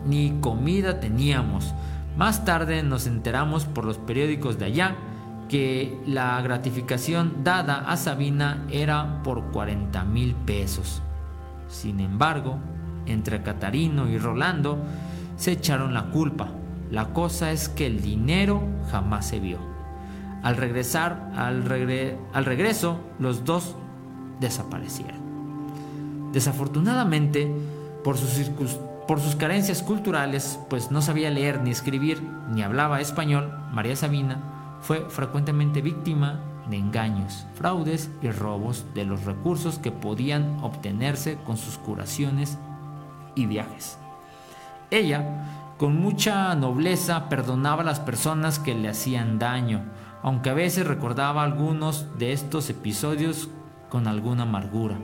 [0.06, 1.74] Ni comida teníamos,
[2.18, 4.96] más tarde nos enteramos por los periódicos de allá
[5.50, 11.02] que la gratificación dada a Sabina era por 40 mil pesos.
[11.68, 12.58] Sin embargo,
[13.06, 14.80] entre Catarino y Rolando
[15.38, 16.50] se echaron la culpa.
[16.92, 19.60] La cosa es que el dinero jamás se vio.
[20.44, 21.64] Al regresar, al,
[22.34, 23.76] al regreso, los dos
[24.40, 26.32] desaparecieron.
[26.32, 27.52] Desafortunadamente,
[28.04, 28.52] por sus
[29.08, 34.55] por sus carencias culturales, pues no sabía leer ni escribir ni hablaba español, María Sabina
[34.82, 41.58] fue frecuentemente víctima de engaños, fraudes y robos de los recursos que podían obtenerse con
[41.58, 42.58] sus curaciones
[43.36, 43.98] y viajes.
[44.92, 49.84] Ella, con mucha nobleza, perdonaba a las personas que le hacían daño,
[50.24, 53.50] aunque a veces recordaba algunos de estos episodios
[53.90, 54.98] con alguna amargura.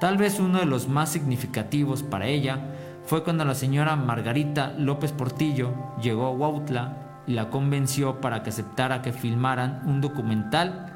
[0.00, 2.58] Tal vez uno de los más significativos para ella
[3.06, 8.50] fue cuando la señora Margarita López Portillo llegó a Huautla y la convenció para que
[8.50, 10.92] aceptara que filmaran un documental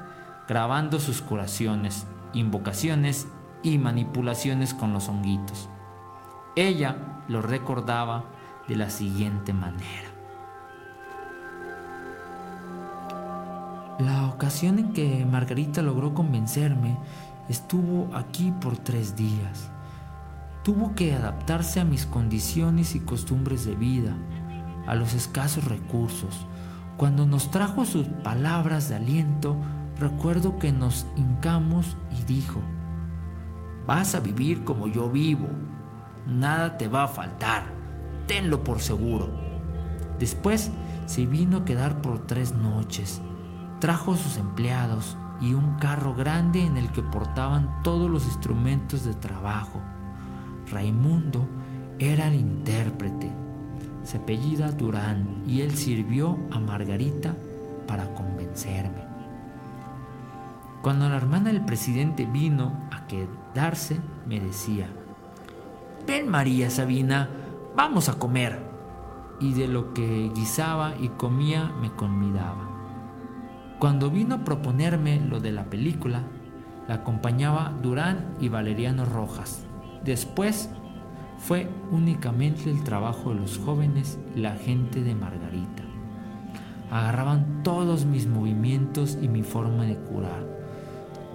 [0.46, 3.28] grabando sus curaciones, invocaciones
[3.62, 5.68] y manipulaciones con los honguitos.
[6.56, 6.96] Ella
[7.28, 8.24] lo recordaba
[8.66, 10.08] de la siguiente manera.
[13.98, 16.96] La ocasión en que Margarita logró convencerme
[17.48, 19.70] estuvo aquí por tres días
[20.68, 24.14] tuvo que adaptarse a mis condiciones y costumbres de vida,
[24.88, 26.46] a los escasos recursos.
[26.96, 29.56] Cuando nos trajo sus palabras de aliento,
[30.00, 32.60] recuerdo que nos hincamos y dijo,
[33.86, 35.46] vas a vivir como yo vivo,
[36.26, 37.62] nada te va a faltar,
[38.26, 39.30] tenlo por seguro.
[40.18, 40.72] Después
[41.06, 43.20] se vino a quedar por tres noches,
[43.78, 49.14] trajo sus empleados y un carro grande en el que portaban todos los instrumentos de
[49.14, 49.80] trabajo
[50.70, 51.48] Raimundo
[51.98, 53.47] era el intérprete.
[54.08, 57.34] Se apellida Durán y él sirvió a Margarita
[57.86, 59.02] para convencerme.
[60.80, 64.86] Cuando la hermana del presidente vino a quedarse, me decía,
[66.06, 67.28] ven María Sabina,
[67.76, 68.58] vamos a comer.
[69.40, 72.66] Y de lo que guisaba y comía me convidaba.
[73.78, 76.22] Cuando vino a proponerme lo de la película,
[76.88, 79.66] la acompañaba Durán y Valeriano Rojas.
[80.02, 80.70] Después
[81.38, 85.82] fue únicamente el trabajo de los jóvenes la gente de Margarita.
[86.90, 90.46] Agarraban todos mis movimientos y mi forma de curar.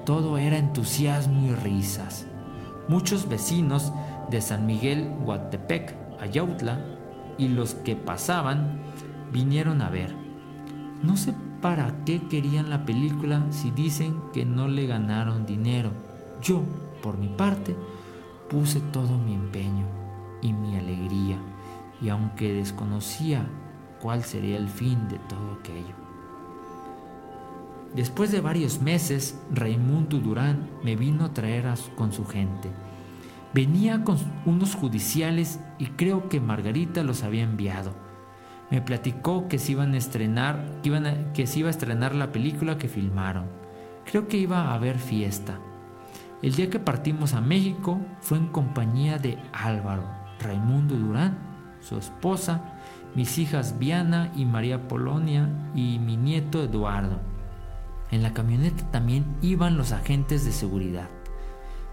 [0.05, 2.27] Todo era entusiasmo y risas.
[2.87, 3.93] Muchos vecinos
[4.29, 6.79] de San Miguel Guatepec, Ayautla,
[7.37, 8.79] y los que pasaban
[9.31, 10.13] vinieron a ver.
[11.01, 15.91] No sé para qué querían la película si dicen que no le ganaron dinero.
[16.41, 16.61] Yo,
[17.01, 17.75] por mi parte,
[18.49, 19.85] puse todo mi empeño
[20.41, 21.37] y mi alegría,
[22.01, 23.45] y aunque desconocía
[24.01, 25.95] cuál sería el fin de todo aquello.
[27.95, 32.69] Después de varios meses, Raimundo Durán me vino a traer con su gente.
[33.53, 37.93] Venía con unos judiciales y creo que Margarita los había enviado.
[38.71, 42.31] Me platicó que se iban a estrenar, que, iban que se iba a estrenar la
[42.31, 43.45] película que filmaron.
[44.05, 45.59] Creo que iba a haber fiesta.
[46.43, 50.03] El día que partimos a México fue en compañía de Álvaro,
[50.41, 51.37] Raimundo Durán,
[51.79, 52.75] su esposa,
[53.15, 57.21] mis hijas Viana y María Polonia y mi nieto Eduardo.
[58.11, 61.07] En la camioneta también iban los agentes de seguridad.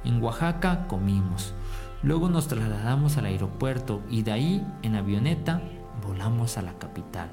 [0.02, 1.54] En Oaxaca comimos.
[2.02, 5.62] Luego nos trasladamos al aeropuerto y de ahí, en avioneta,
[6.04, 7.30] volamos a la capital.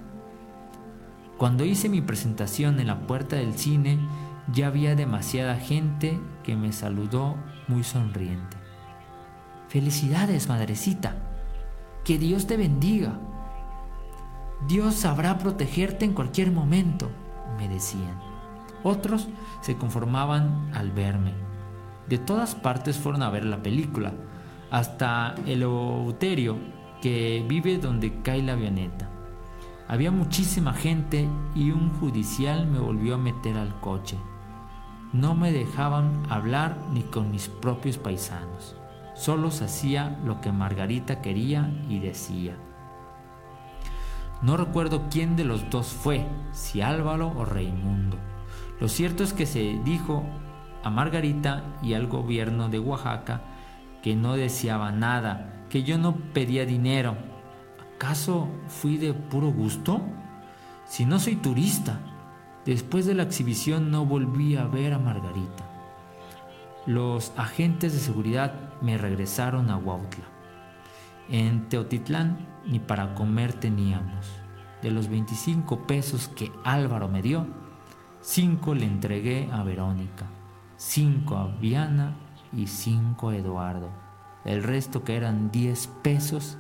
[1.40, 3.98] Cuando hice mi presentación en la puerta del cine,
[4.54, 7.36] ya había demasiada gente que me saludó
[7.68, 8.58] muy sonriente.
[9.68, 11.16] Felicidades, madrecita.
[12.06, 13.20] Que Dios te bendiga.
[14.68, 17.10] Dios sabrá protegerte en cualquier momento,
[17.58, 18.20] me decían.
[18.84, 19.28] Otros
[19.62, 21.34] se conformaban al verme.
[22.08, 24.14] De todas partes fueron a ver la película.
[24.70, 26.58] hasta el Eleuterio,
[27.02, 29.10] que vive donde cae la avioneta.
[29.88, 31.26] Había muchísima gente
[31.56, 34.18] y un judicial me volvió a meter al coche.
[35.18, 38.76] No me dejaban hablar ni con mis propios paisanos.
[39.16, 42.56] Solo se hacía lo que Margarita quería y decía.
[44.44, 48.18] No recuerdo quién de los dos fue, si Álvaro o Raimundo.
[48.80, 50.24] Lo cierto es que se dijo
[50.84, 53.42] a Margarita y al gobierno de Oaxaca
[54.04, 57.18] que no deseaba nada, que yo no pedía dinero.
[57.96, 60.00] ¿Acaso fui de puro gusto?
[60.86, 61.98] Si no soy turista.
[62.68, 65.64] Después de la exhibición no volví a ver a Margarita.
[66.86, 70.26] Los agentes de seguridad me regresaron a Huautla.
[71.30, 74.28] En Teotitlán ni para comer teníamos.
[74.82, 77.48] De los 25 pesos que Álvaro me dio,
[78.20, 80.26] 5 le entregué a Verónica,
[80.76, 82.18] 5 a Viana
[82.52, 83.90] y 5 a Eduardo.
[84.44, 86.58] El resto que eran 10 pesos,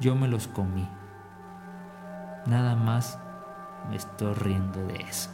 [0.00, 0.88] yo me los comí.
[2.46, 3.20] Nada más
[3.88, 5.30] me estoy riendo de eso.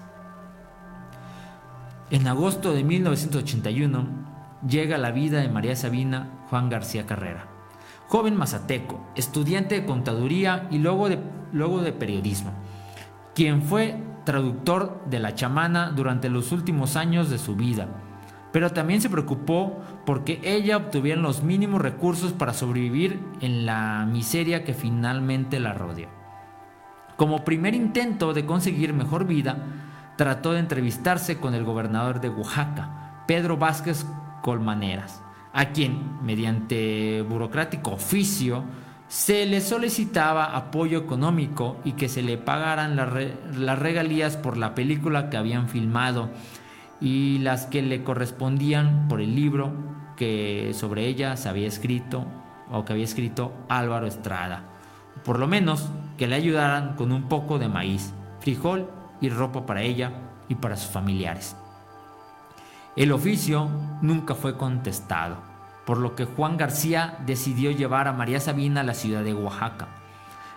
[2.11, 4.07] En agosto de 1981
[4.68, 7.46] llega la vida de María Sabina Juan García Carrera,
[8.09, 11.18] joven mazateco, estudiante de contaduría y luego de,
[11.53, 12.53] luego de periodismo,
[13.34, 17.88] quien fue traductor de la chamana durante los últimos años de su vida,
[18.53, 24.64] pero también se preocupó porque ella obtuviera los mínimos recursos para sobrevivir en la miseria
[24.64, 26.22] que finalmente la rodeó.
[27.23, 29.57] Como primer intento de conseguir mejor vida,
[30.16, 34.05] trató de entrevistarse con el gobernador de Oaxaca, Pedro Vázquez
[34.43, 38.64] Colmaneras, a quien, mediante burocrático oficio,
[39.07, 45.31] se le solicitaba apoyo económico y que se le pagaran las regalías por la película
[45.31, 46.29] que habían filmado
[47.01, 49.73] y las que le correspondían por el libro
[50.16, 52.27] que sobre ella se había escrito
[52.68, 54.64] o que había escrito Álvaro Estrada.
[55.25, 58.90] Por lo menos que le ayudaran con un poco de maíz, frijol
[59.20, 60.12] y ropa para ella
[60.48, 61.56] y para sus familiares.
[62.96, 63.68] El oficio
[64.02, 65.36] nunca fue contestado,
[65.86, 69.88] por lo que Juan García decidió llevar a María Sabina a la ciudad de Oaxaca.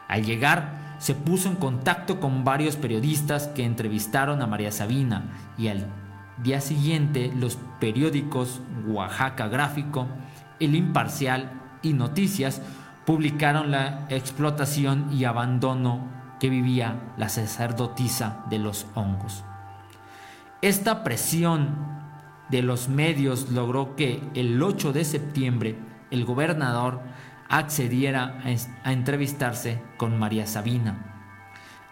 [0.08, 5.68] Al llegar, se puso en contacto con varios periodistas que entrevistaron a María Sabina y
[5.68, 5.88] al
[6.38, 10.08] día siguiente los periódicos Oaxaca Gráfico,
[10.60, 11.52] El Imparcial
[11.82, 12.62] y Noticias
[13.06, 16.08] publicaron la explotación y abandono
[16.40, 19.44] que vivía la sacerdotisa de los hongos.
[20.62, 21.76] Esta presión
[22.50, 25.78] de los medios logró que el 8 de septiembre
[26.12, 27.02] el gobernador
[27.50, 28.40] accediera
[28.84, 31.12] a entrevistarse con María Sabina.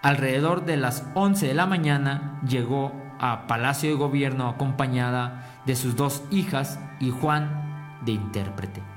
[0.01, 5.95] Alrededor de las 11 de la mañana llegó a Palacio de Gobierno acompañada de sus
[5.95, 8.93] dos hijas y Juan de intérprete.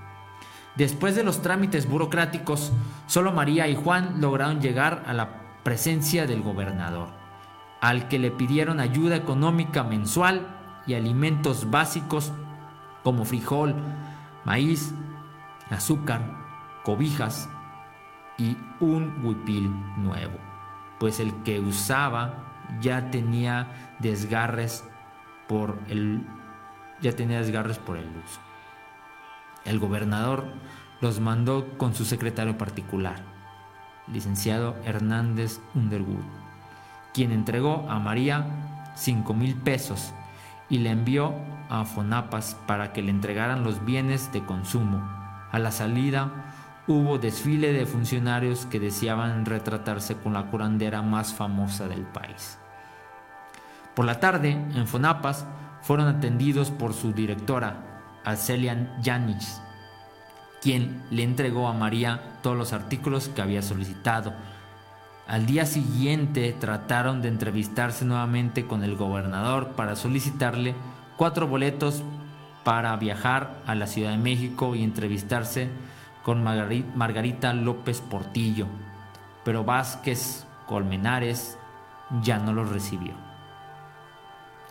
[0.77, 2.73] Después de los trámites burocráticos,
[3.07, 7.09] solo María y Juan lograron llegar a la presencia del gobernador,
[7.81, 10.47] al que le pidieron ayuda económica mensual
[10.87, 12.33] y alimentos básicos
[13.03, 13.75] como frijol,
[14.45, 14.95] maíz,
[15.71, 16.21] azúcar,
[16.85, 17.49] cobijas
[18.39, 20.39] y un huipil nuevo,
[21.01, 24.85] pues el que usaba ya tenía desgarres
[25.49, 26.27] por el
[27.01, 28.46] ya tenía desgarres por el uso.
[29.67, 30.45] El gobernador
[31.01, 33.17] los mandó con su secretario particular,
[34.11, 36.25] licenciado Hernández Underwood,
[37.13, 38.47] quien entregó a María
[38.95, 40.15] cinco mil pesos
[40.71, 41.35] y le envió
[41.69, 45.03] a Fonapas para que le entregaran los bienes de consumo.
[45.51, 46.31] A la salida
[46.87, 52.59] hubo desfile de funcionarios que deseaban retratarse con la curandera más famosa del país.
[53.95, 55.45] Por la tarde, en Fonapas,
[55.83, 57.86] fueron atendidos por su directora,
[58.27, 59.63] Arcelian Yanis,
[60.61, 64.35] quien le entregó a María todos los artículos que había solicitado.
[65.29, 70.75] Al día siguiente trataron de entrevistarse nuevamente con el gobernador para solicitarle
[71.17, 72.03] cuatro boletos
[72.65, 75.71] para viajar a la Ciudad de México y entrevistarse
[76.25, 78.67] con Margarita López Portillo,
[79.45, 81.57] pero Vázquez Colmenares
[82.23, 83.15] ya no los recibió.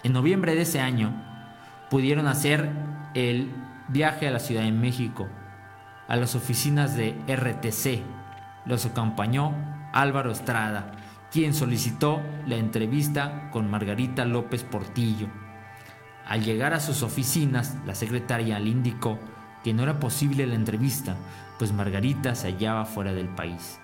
[0.04, 1.14] En noviembre de ese año
[1.90, 2.70] pudieron hacer
[3.16, 3.50] el
[3.88, 5.28] viaje a la Ciudad de México,
[6.08, 8.04] a las oficinas de RTC.
[8.66, 9.56] Los acompañó
[9.94, 10.92] Álvaro Estrada,
[11.32, 15.28] quien solicitó la entrevista con Margarita López Portillo.
[16.28, 19.18] Al llegar a sus oficinas, la secretaria le indicó
[19.64, 21.16] que no era posible la entrevista,
[21.58, 23.80] pues Margarita se hallaba fuera del país.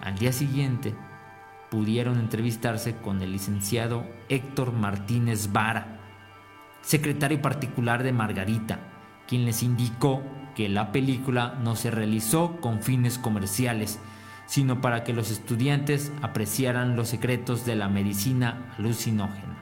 [0.00, 0.94] Al día siguiente,
[1.70, 6.01] pudieron entrevistarse con el licenciado Héctor Martínez Vara,
[6.82, 8.78] secretario particular de Margarita,
[9.26, 10.22] quien les indicó
[10.54, 13.98] que la película no se realizó con fines comerciales,
[14.46, 19.56] sino para que los estudiantes apreciaran los secretos de la medicina alucinógena,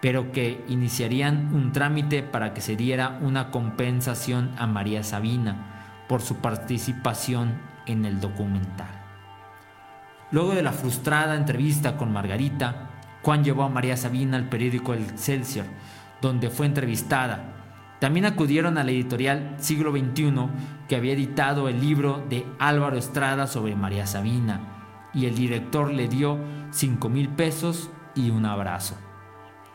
[0.00, 6.22] pero que iniciarían un trámite para que se diera una compensación a María Sabina por
[6.22, 9.02] su participación en el documental.
[10.30, 12.90] Luego de la frustrada entrevista con Margarita,
[13.22, 15.66] Juan llevó a María Sabina al periódico El Excelsior,
[16.22, 17.52] donde fue entrevistada.
[18.00, 20.32] También acudieron a la editorial Siglo XXI,
[20.88, 26.08] que había editado el libro de Álvaro Estrada sobre María Sabina, y el director le
[26.08, 26.38] dio
[26.70, 28.96] 5 mil pesos y un abrazo.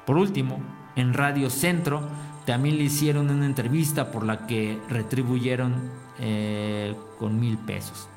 [0.06, 0.60] Por último,
[0.96, 2.02] en Radio Centro
[2.46, 8.10] también le hicieron una entrevista por la que retribuyeron eh, con mil pesos.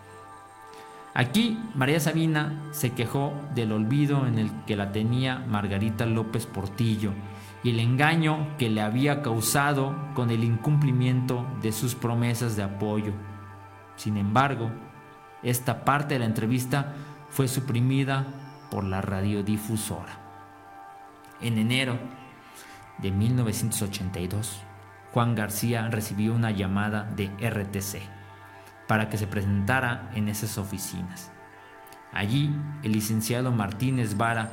[1.15, 7.13] Aquí María Sabina se quejó del olvido en el que la tenía Margarita López Portillo
[7.63, 13.13] y el engaño que le había causado con el incumplimiento de sus promesas de apoyo.
[13.97, 14.71] Sin embargo,
[15.43, 16.95] esta parte de la entrevista
[17.29, 18.27] fue suprimida
[18.71, 20.19] por la radiodifusora.
[21.41, 21.99] En enero
[22.99, 24.63] de 1982,
[25.13, 28.01] Juan García recibió una llamada de RTC
[28.87, 31.31] para que se presentara en esas oficinas.
[32.13, 34.51] Allí, el licenciado Martínez Vara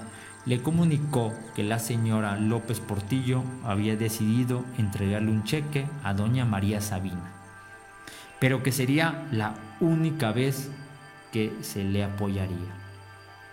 [0.47, 6.79] le comunicó que la señora López Portillo había decidido entregarle un cheque a doña María
[6.79, 7.33] Sabina,
[8.39, 10.71] pero que sería la única vez
[11.33, 12.77] que se le apoyaría.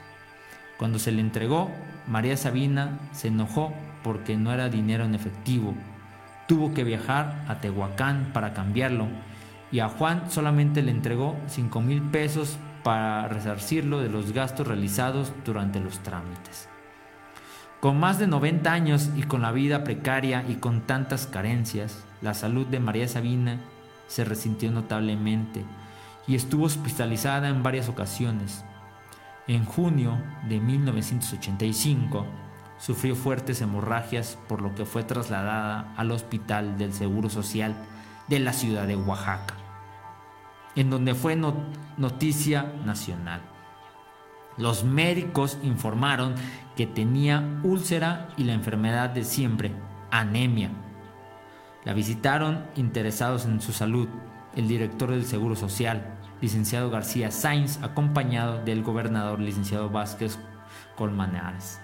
[0.79, 1.71] Cuando se le entregó,
[2.07, 5.75] María Sabina se enojó porque no era dinero en efectivo.
[6.49, 9.07] Tuvo que viajar a Tehuacán para cambiarlo
[9.73, 15.33] y a Juan solamente le entregó 5 mil pesos para resarcirlo de los gastos realizados
[15.45, 16.69] durante los trámites.
[17.81, 22.35] Con más de 90 años y con la vida precaria y con tantas carencias, la
[22.35, 23.59] salud de María Sabina
[24.07, 25.65] se resintió notablemente
[26.27, 28.65] y estuvo hospitalizada en varias ocasiones.
[29.47, 30.19] En junio
[30.49, 32.27] de 1985
[32.79, 37.75] sufrió fuertes hemorragias por lo que fue trasladada al Hospital del Seguro Social
[38.29, 39.55] de la ciudad de Oaxaca,
[40.81, 43.43] en donde fue noticia nacional.
[44.57, 46.35] Los médicos informaron
[46.75, 49.73] que tenía úlcera y la enfermedad de siempre,
[50.11, 50.71] anemia.
[51.85, 54.09] La visitaron interesados en su salud
[54.57, 60.39] el director del Seguro Social, licenciado García Sainz, acompañado del gobernador licenciado Vázquez
[60.97, 61.79] Colmanares.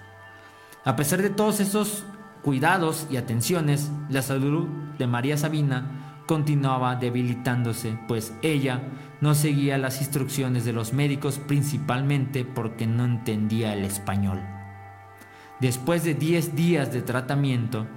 [0.85, 2.03] A pesar de todos esos
[2.41, 4.67] cuidados y atenciones, la salud
[4.97, 8.83] de María Sabina continuaba debilitándose, pues ella
[9.21, 14.39] no seguía las instrucciones de los médicos principalmente porque no entendía el español.
[15.59, 17.87] Después de 10 días de tratamiento,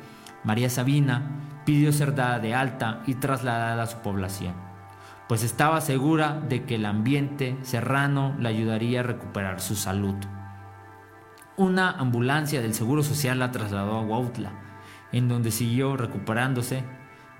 [0.44, 4.70] María Sabina pidió ser dada de alta y trasladada a su población
[5.30, 10.16] pues estaba segura de que el ambiente serrano le ayudaría a recuperar su salud.
[11.56, 14.50] Una ambulancia del Seguro Social la trasladó a Huautla,
[15.12, 16.82] en donde siguió recuperándose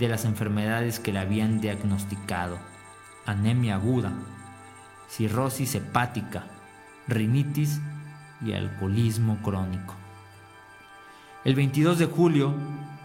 [0.00, 2.58] de las enfermedades que le habían diagnosticado,
[3.26, 4.12] anemia aguda,
[5.08, 6.44] cirrosis hepática,
[7.06, 7.80] rinitis
[8.44, 9.94] y alcoholismo crónico.
[11.44, 12.54] El 22 de julio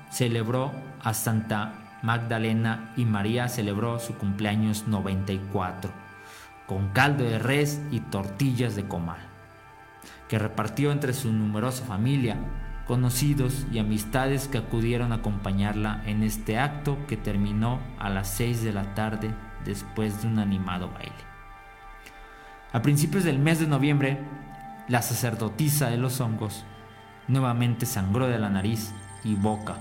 [0.10, 0.72] celebró
[1.04, 5.92] a Santa Magdalena y María celebró su cumpleaños 94
[6.66, 9.20] con caldo de res y tortillas de comal,
[10.28, 12.38] que repartió entre su numerosa familia,
[12.88, 18.64] conocidos y amistades que acudieron a acompañarla en este acto que terminó a las 6
[18.64, 19.34] de la tarde
[19.64, 21.14] después de un animado baile.
[22.72, 24.20] A principios del mes de noviembre,
[24.88, 26.64] la sacerdotisa de los hongos
[27.28, 29.76] nuevamente sangró de la nariz y boca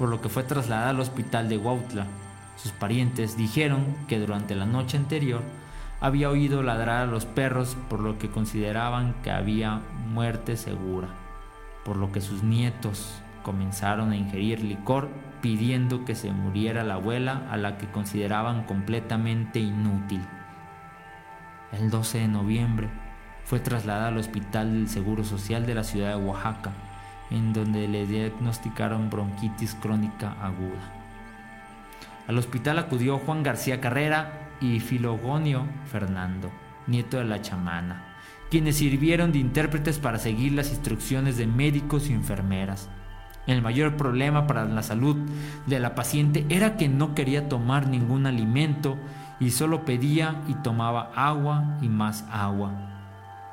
[0.00, 2.06] por lo que fue trasladada al hospital de Huautla.
[2.56, 5.42] Sus parientes dijeron que durante la noche anterior
[6.00, 11.08] había oído ladrar a los perros por lo que consideraban que había muerte segura,
[11.84, 15.08] por lo que sus nietos comenzaron a ingerir licor
[15.40, 20.20] pidiendo que se muriera la abuela a la que consideraban completamente inútil.
[21.72, 22.88] El 12 de noviembre
[23.44, 26.72] fue trasladada al Hospital del Seguro Social de la ciudad de Oaxaca
[27.30, 30.80] en donde le diagnosticaron bronquitis crónica aguda.
[32.26, 36.50] Al hospital acudió Juan García Carrera y Filogonio Fernando,
[36.86, 38.09] nieto de la chamana,
[38.50, 42.88] quienes sirvieron de intérpretes para seguir las instrucciones de médicos y enfermeras.
[43.46, 45.16] El mayor problema para la salud
[45.66, 48.98] de la paciente era que no quería tomar ningún alimento
[49.38, 52.86] y solo pedía y tomaba agua y más agua.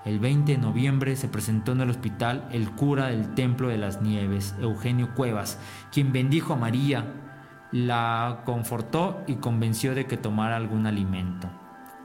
[0.06, 4.02] el 20 de noviembre se presentó en el hospital el cura del Templo de las
[4.02, 5.60] Nieves, Eugenio Cuevas,
[5.92, 7.14] quien bendijo a María,
[7.74, 11.50] la confortó y convenció de que tomara algún alimento.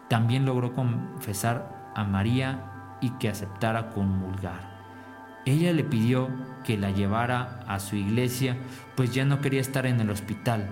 [0.09, 2.72] También logró confesar a María
[3.03, 4.73] y que aceptara comulgar.
[5.45, 6.31] Ella le pidió
[6.65, 8.57] que la llevara a su iglesia,
[8.97, 10.69] pues ya no quería estar en el hospital.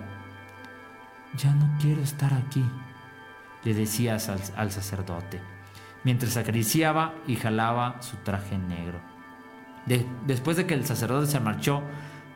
[1.35, 2.63] Ya no quiero estar aquí,
[3.63, 4.17] le decía
[4.55, 5.41] al, sacerdote,
[6.03, 8.99] mientras acariciaba y jalaba su traje negro.
[10.25, 11.83] después de que el sacerdote se marchó,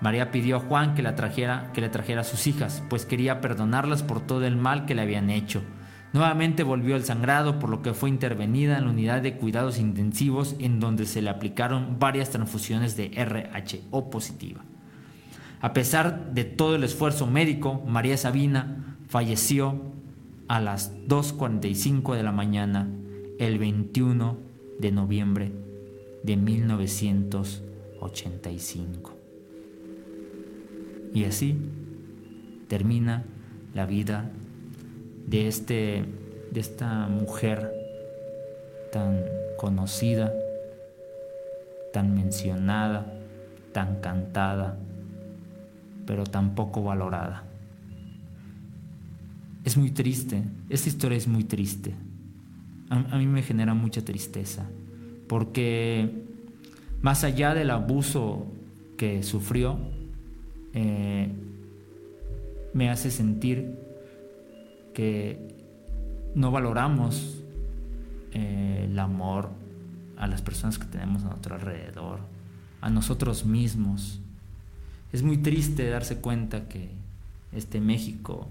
[0.01, 3.39] María pidió a Juan que, la trajera, que le trajera a sus hijas, pues quería
[3.39, 5.63] perdonarlas por todo el mal que le habían hecho.
[6.13, 10.55] Nuevamente volvió el sangrado, por lo que fue intervenida en la unidad de cuidados intensivos
[10.59, 14.61] en donde se le aplicaron varias transfusiones de RHO positiva.
[15.59, 19.81] A pesar de todo el esfuerzo médico, María Sabina falleció
[20.47, 22.87] a las 2.45 de la mañana
[23.39, 24.37] el 21
[24.79, 25.51] de noviembre
[26.23, 29.13] de 1985.
[31.13, 31.57] Y así
[32.67, 33.23] termina
[33.73, 34.31] la vida
[35.27, 36.05] de, este,
[36.51, 37.71] de esta mujer
[38.91, 39.23] tan
[39.57, 40.33] conocida,
[41.93, 43.05] tan mencionada,
[43.71, 44.77] tan cantada,
[46.05, 47.43] pero tan poco valorada.
[49.63, 51.93] Es muy triste, esta historia es muy triste.
[52.89, 54.65] A, mí me genera mucha tristeza,
[55.27, 56.23] porque
[57.01, 58.45] más allá del abuso
[58.95, 59.79] que sufrió,
[60.73, 61.31] eh,
[62.73, 63.84] me hace sentir
[64.95, 65.37] que
[66.35, 67.43] no valoramos
[68.31, 69.49] eh, el amor
[70.17, 72.21] a las personas que tenemos a nuestro alrededor,
[72.81, 74.21] a nosotros mismos.
[75.11, 76.89] Es muy triste darse cuenta que
[77.51, 78.47] este México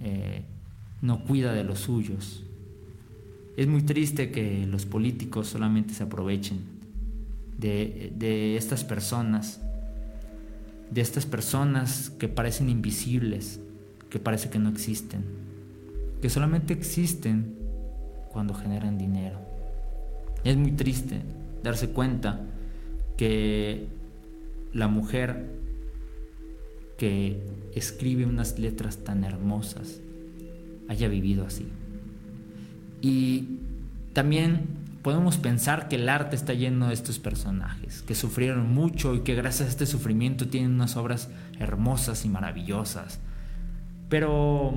[0.00, 0.42] eh,
[1.02, 2.44] no cuida de los suyos.
[3.58, 6.60] Es muy triste que los políticos solamente se aprovechen
[7.58, 9.60] de, de estas personas,
[10.90, 13.60] de estas personas que parecen invisibles,
[14.08, 15.47] que parece que no existen
[16.20, 17.56] que solamente existen
[18.30, 19.38] cuando generan dinero.
[20.44, 21.22] Es muy triste
[21.62, 22.40] darse cuenta
[23.16, 23.86] que
[24.72, 25.46] la mujer
[26.96, 27.42] que
[27.74, 30.00] escribe unas letras tan hermosas
[30.88, 31.68] haya vivido así.
[33.00, 33.58] Y
[34.12, 34.66] también
[35.02, 39.34] podemos pensar que el arte está lleno de estos personajes, que sufrieron mucho y que
[39.34, 43.20] gracias a este sufrimiento tienen unas obras hermosas y maravillosas.
[44.08, 44.74] Pero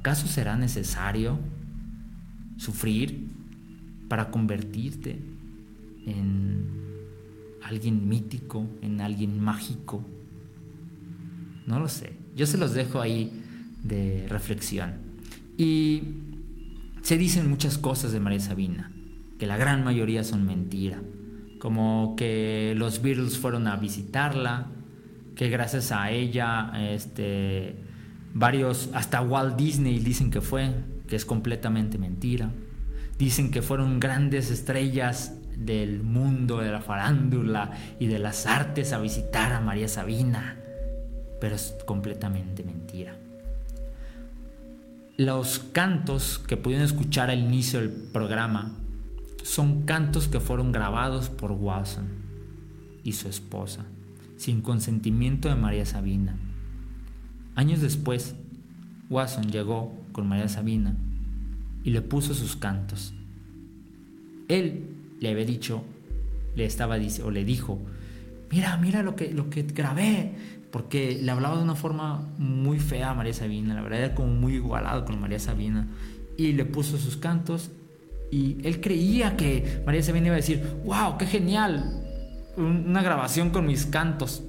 [0.00, 1.38] ¿Acaso será necesario
[2.56, 3.28] sufrir
[4.08, 5.20] para convertirte
[6.06, 6.64] en
[7.62, 10.02] alguien mítico, en alguien mágico?
[11.66, 12.14] No lo sé.
[12.34, 13.30] Yo se los dejo ahí
[13.82, 14.94] de reflexión.
[15.58, 16.02] Y
[17.02, 18.90] se dicen muchas cosas de María Sabina,
[19.38, 21.02] que la gran mayoría son mentira.
[21.58, 24.68] Como que los Beatles fueron a visitarla,
[25.36, 27.89] que gracias a ella este,
[28.32, 30.72] Varios, hasta Walt Disney dicen que fue,
[31.08, 32.50] que es completamente mentira.
[33.18, 39.00] Dicen que fueron grandes estrellas del mundo de la farándula y de las artes a
[39.00, 40.56] visitar a María Sabina,
[41.40, 43.16] pero es completamente mentira.
[45.16, 48.76] Los cantos que pudieron escuchar al inicio del programa
[49.42, 52.08] son cantos que fueron grabados por Watson
[53.02, 53.84] y su esposa,
[54.38, 56.38] sin consentimiento de María Sabina
[57.60, 58.36] Años después,
[59.10, 60.96] Watson llegó con María Sabina
[61.84, 63.12] y le puso sus cantos.
[64.48, 64.86] Él
[65.20, 65.84] le había dicho,
[66.56, 67.78] le estaba o le dijo,
[68.50, 70.32] mira, mira lo que, lo que grabé,
[70.70, 74.32] porque le hablaba de una forma muy fea a María Sabina, la verdad era como
[74.32, 75.86] muy igualado con María Sabina,
[76.38, 77.70] y le puso sus cantos
[78.30, 82.06] y él creía que María Sabina iba a decir, wow, qué genial,
[82.56, 84.44] una grabación con mis cantos.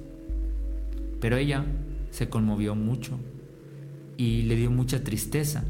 [1.20, 1.66] Pero ella
[2.12, 3.18] se conmovió mucho
[4.18, 5.64] y le dio mucha tristeza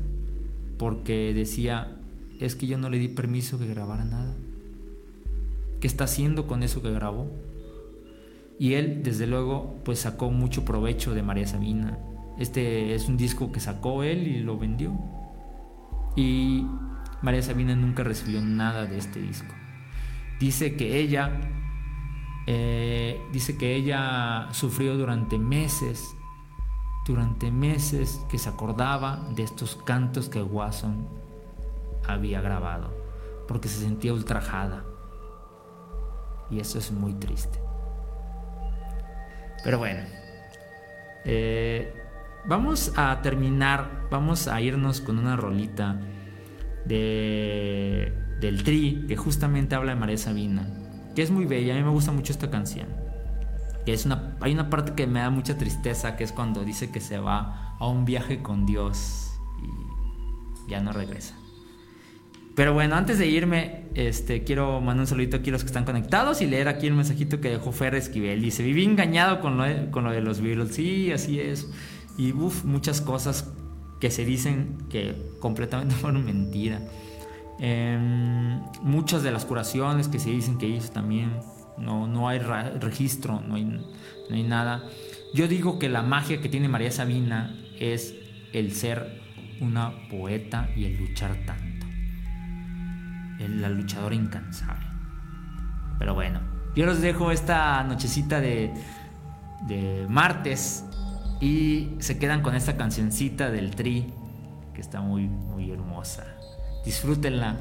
[0.76, 1.96] porque decía,
[2.40, 4.34] es que yo no le di permiso que grabara nada.
[5.80, 7.30] ¿Qué está haciendo con eso que grabó?
[8.58, 11.98] Y él, desde luego, pues sacó mucho provecho de María Sabina.
[12.38, 14.92] Este es un disco que sacó él y lo vendió.
[16.16, 16.66] Y
[17.22, 19.54] María Sabina nunca recibió nada de este disco.
[20.40, 21.40] Dice que ella,
[22.48, 26.16] eh, dice que ella sufrió durante meses
[27.06, 31.08] durante meses que se acordaba de estos cantos que Watson
[32.06, 32.92] había grabado,
[33.48, 34.84] porque se sentía ultrajada.
[36.50, 37.58] Y eso es muy triste.
[39.64, 40.02] Pero bueno,
[41.24, 41.94] eh,
[42.44, 46.00] vamos a terminar, vamos a irnos con una rolita
[46.84, 50.68] de, del Tri, que justamente habla de María Sabina,
[51.14, 53.01] que es muy bella, a mí me gusta mucho esta canción.
[53.84, 56.90] Que es una, hay una parte que me da mucha tristeza, que es cuando dice
[56.90, 61.34] que se va a un viaje con Dios y ya no regresa.
[62.54, 65.84] Pero bueno, antes de irme, este, quiero mandar un saludito aquí a los que están
[65.84, 68.42] conectados y leer aquí el mensajito que dejó Fer Esquivel.
[68.42, 70.74] Dice, viví engañado con lo de, con lo de los Beatles.
[70.74, 71.70] Sí, así es.
[72.18, 73.50] Y uff, muchas cosas
[74.00, 76.80] que se dicen que completamente fueron mentira.
[77.58, 81.30] Em, muchas de las curaciones que se dicen que hizo también,
[81.78, 84.82] no, no hay registro, no hay, no hay nada.
[85.34, 88.14] Yo digo que la magia que tiene María Sabina es
[88.52, 89.20] el ser
[89.60, 91.86] una poeta y el luchar tanto.
[93.38, 94.86] la luchadora incansable.
[95.98, 96.40] Pero bueno,
[96.74, 98.72] yo los dejo esta nochecita de,
[99.66, 100.84] de martes
[101.40, 104.12] y se quedan con esta cancioncita del Tri,
[104.74, 106.24] que está muy, muy hermosa.
[106.84, 107.56] Disfrútenla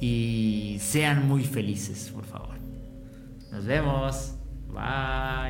[0.00, 2.53] y sean muy felices, por favor.
[3.54, 4.34] Nos vemos.
[4.66, 5.43] Bye.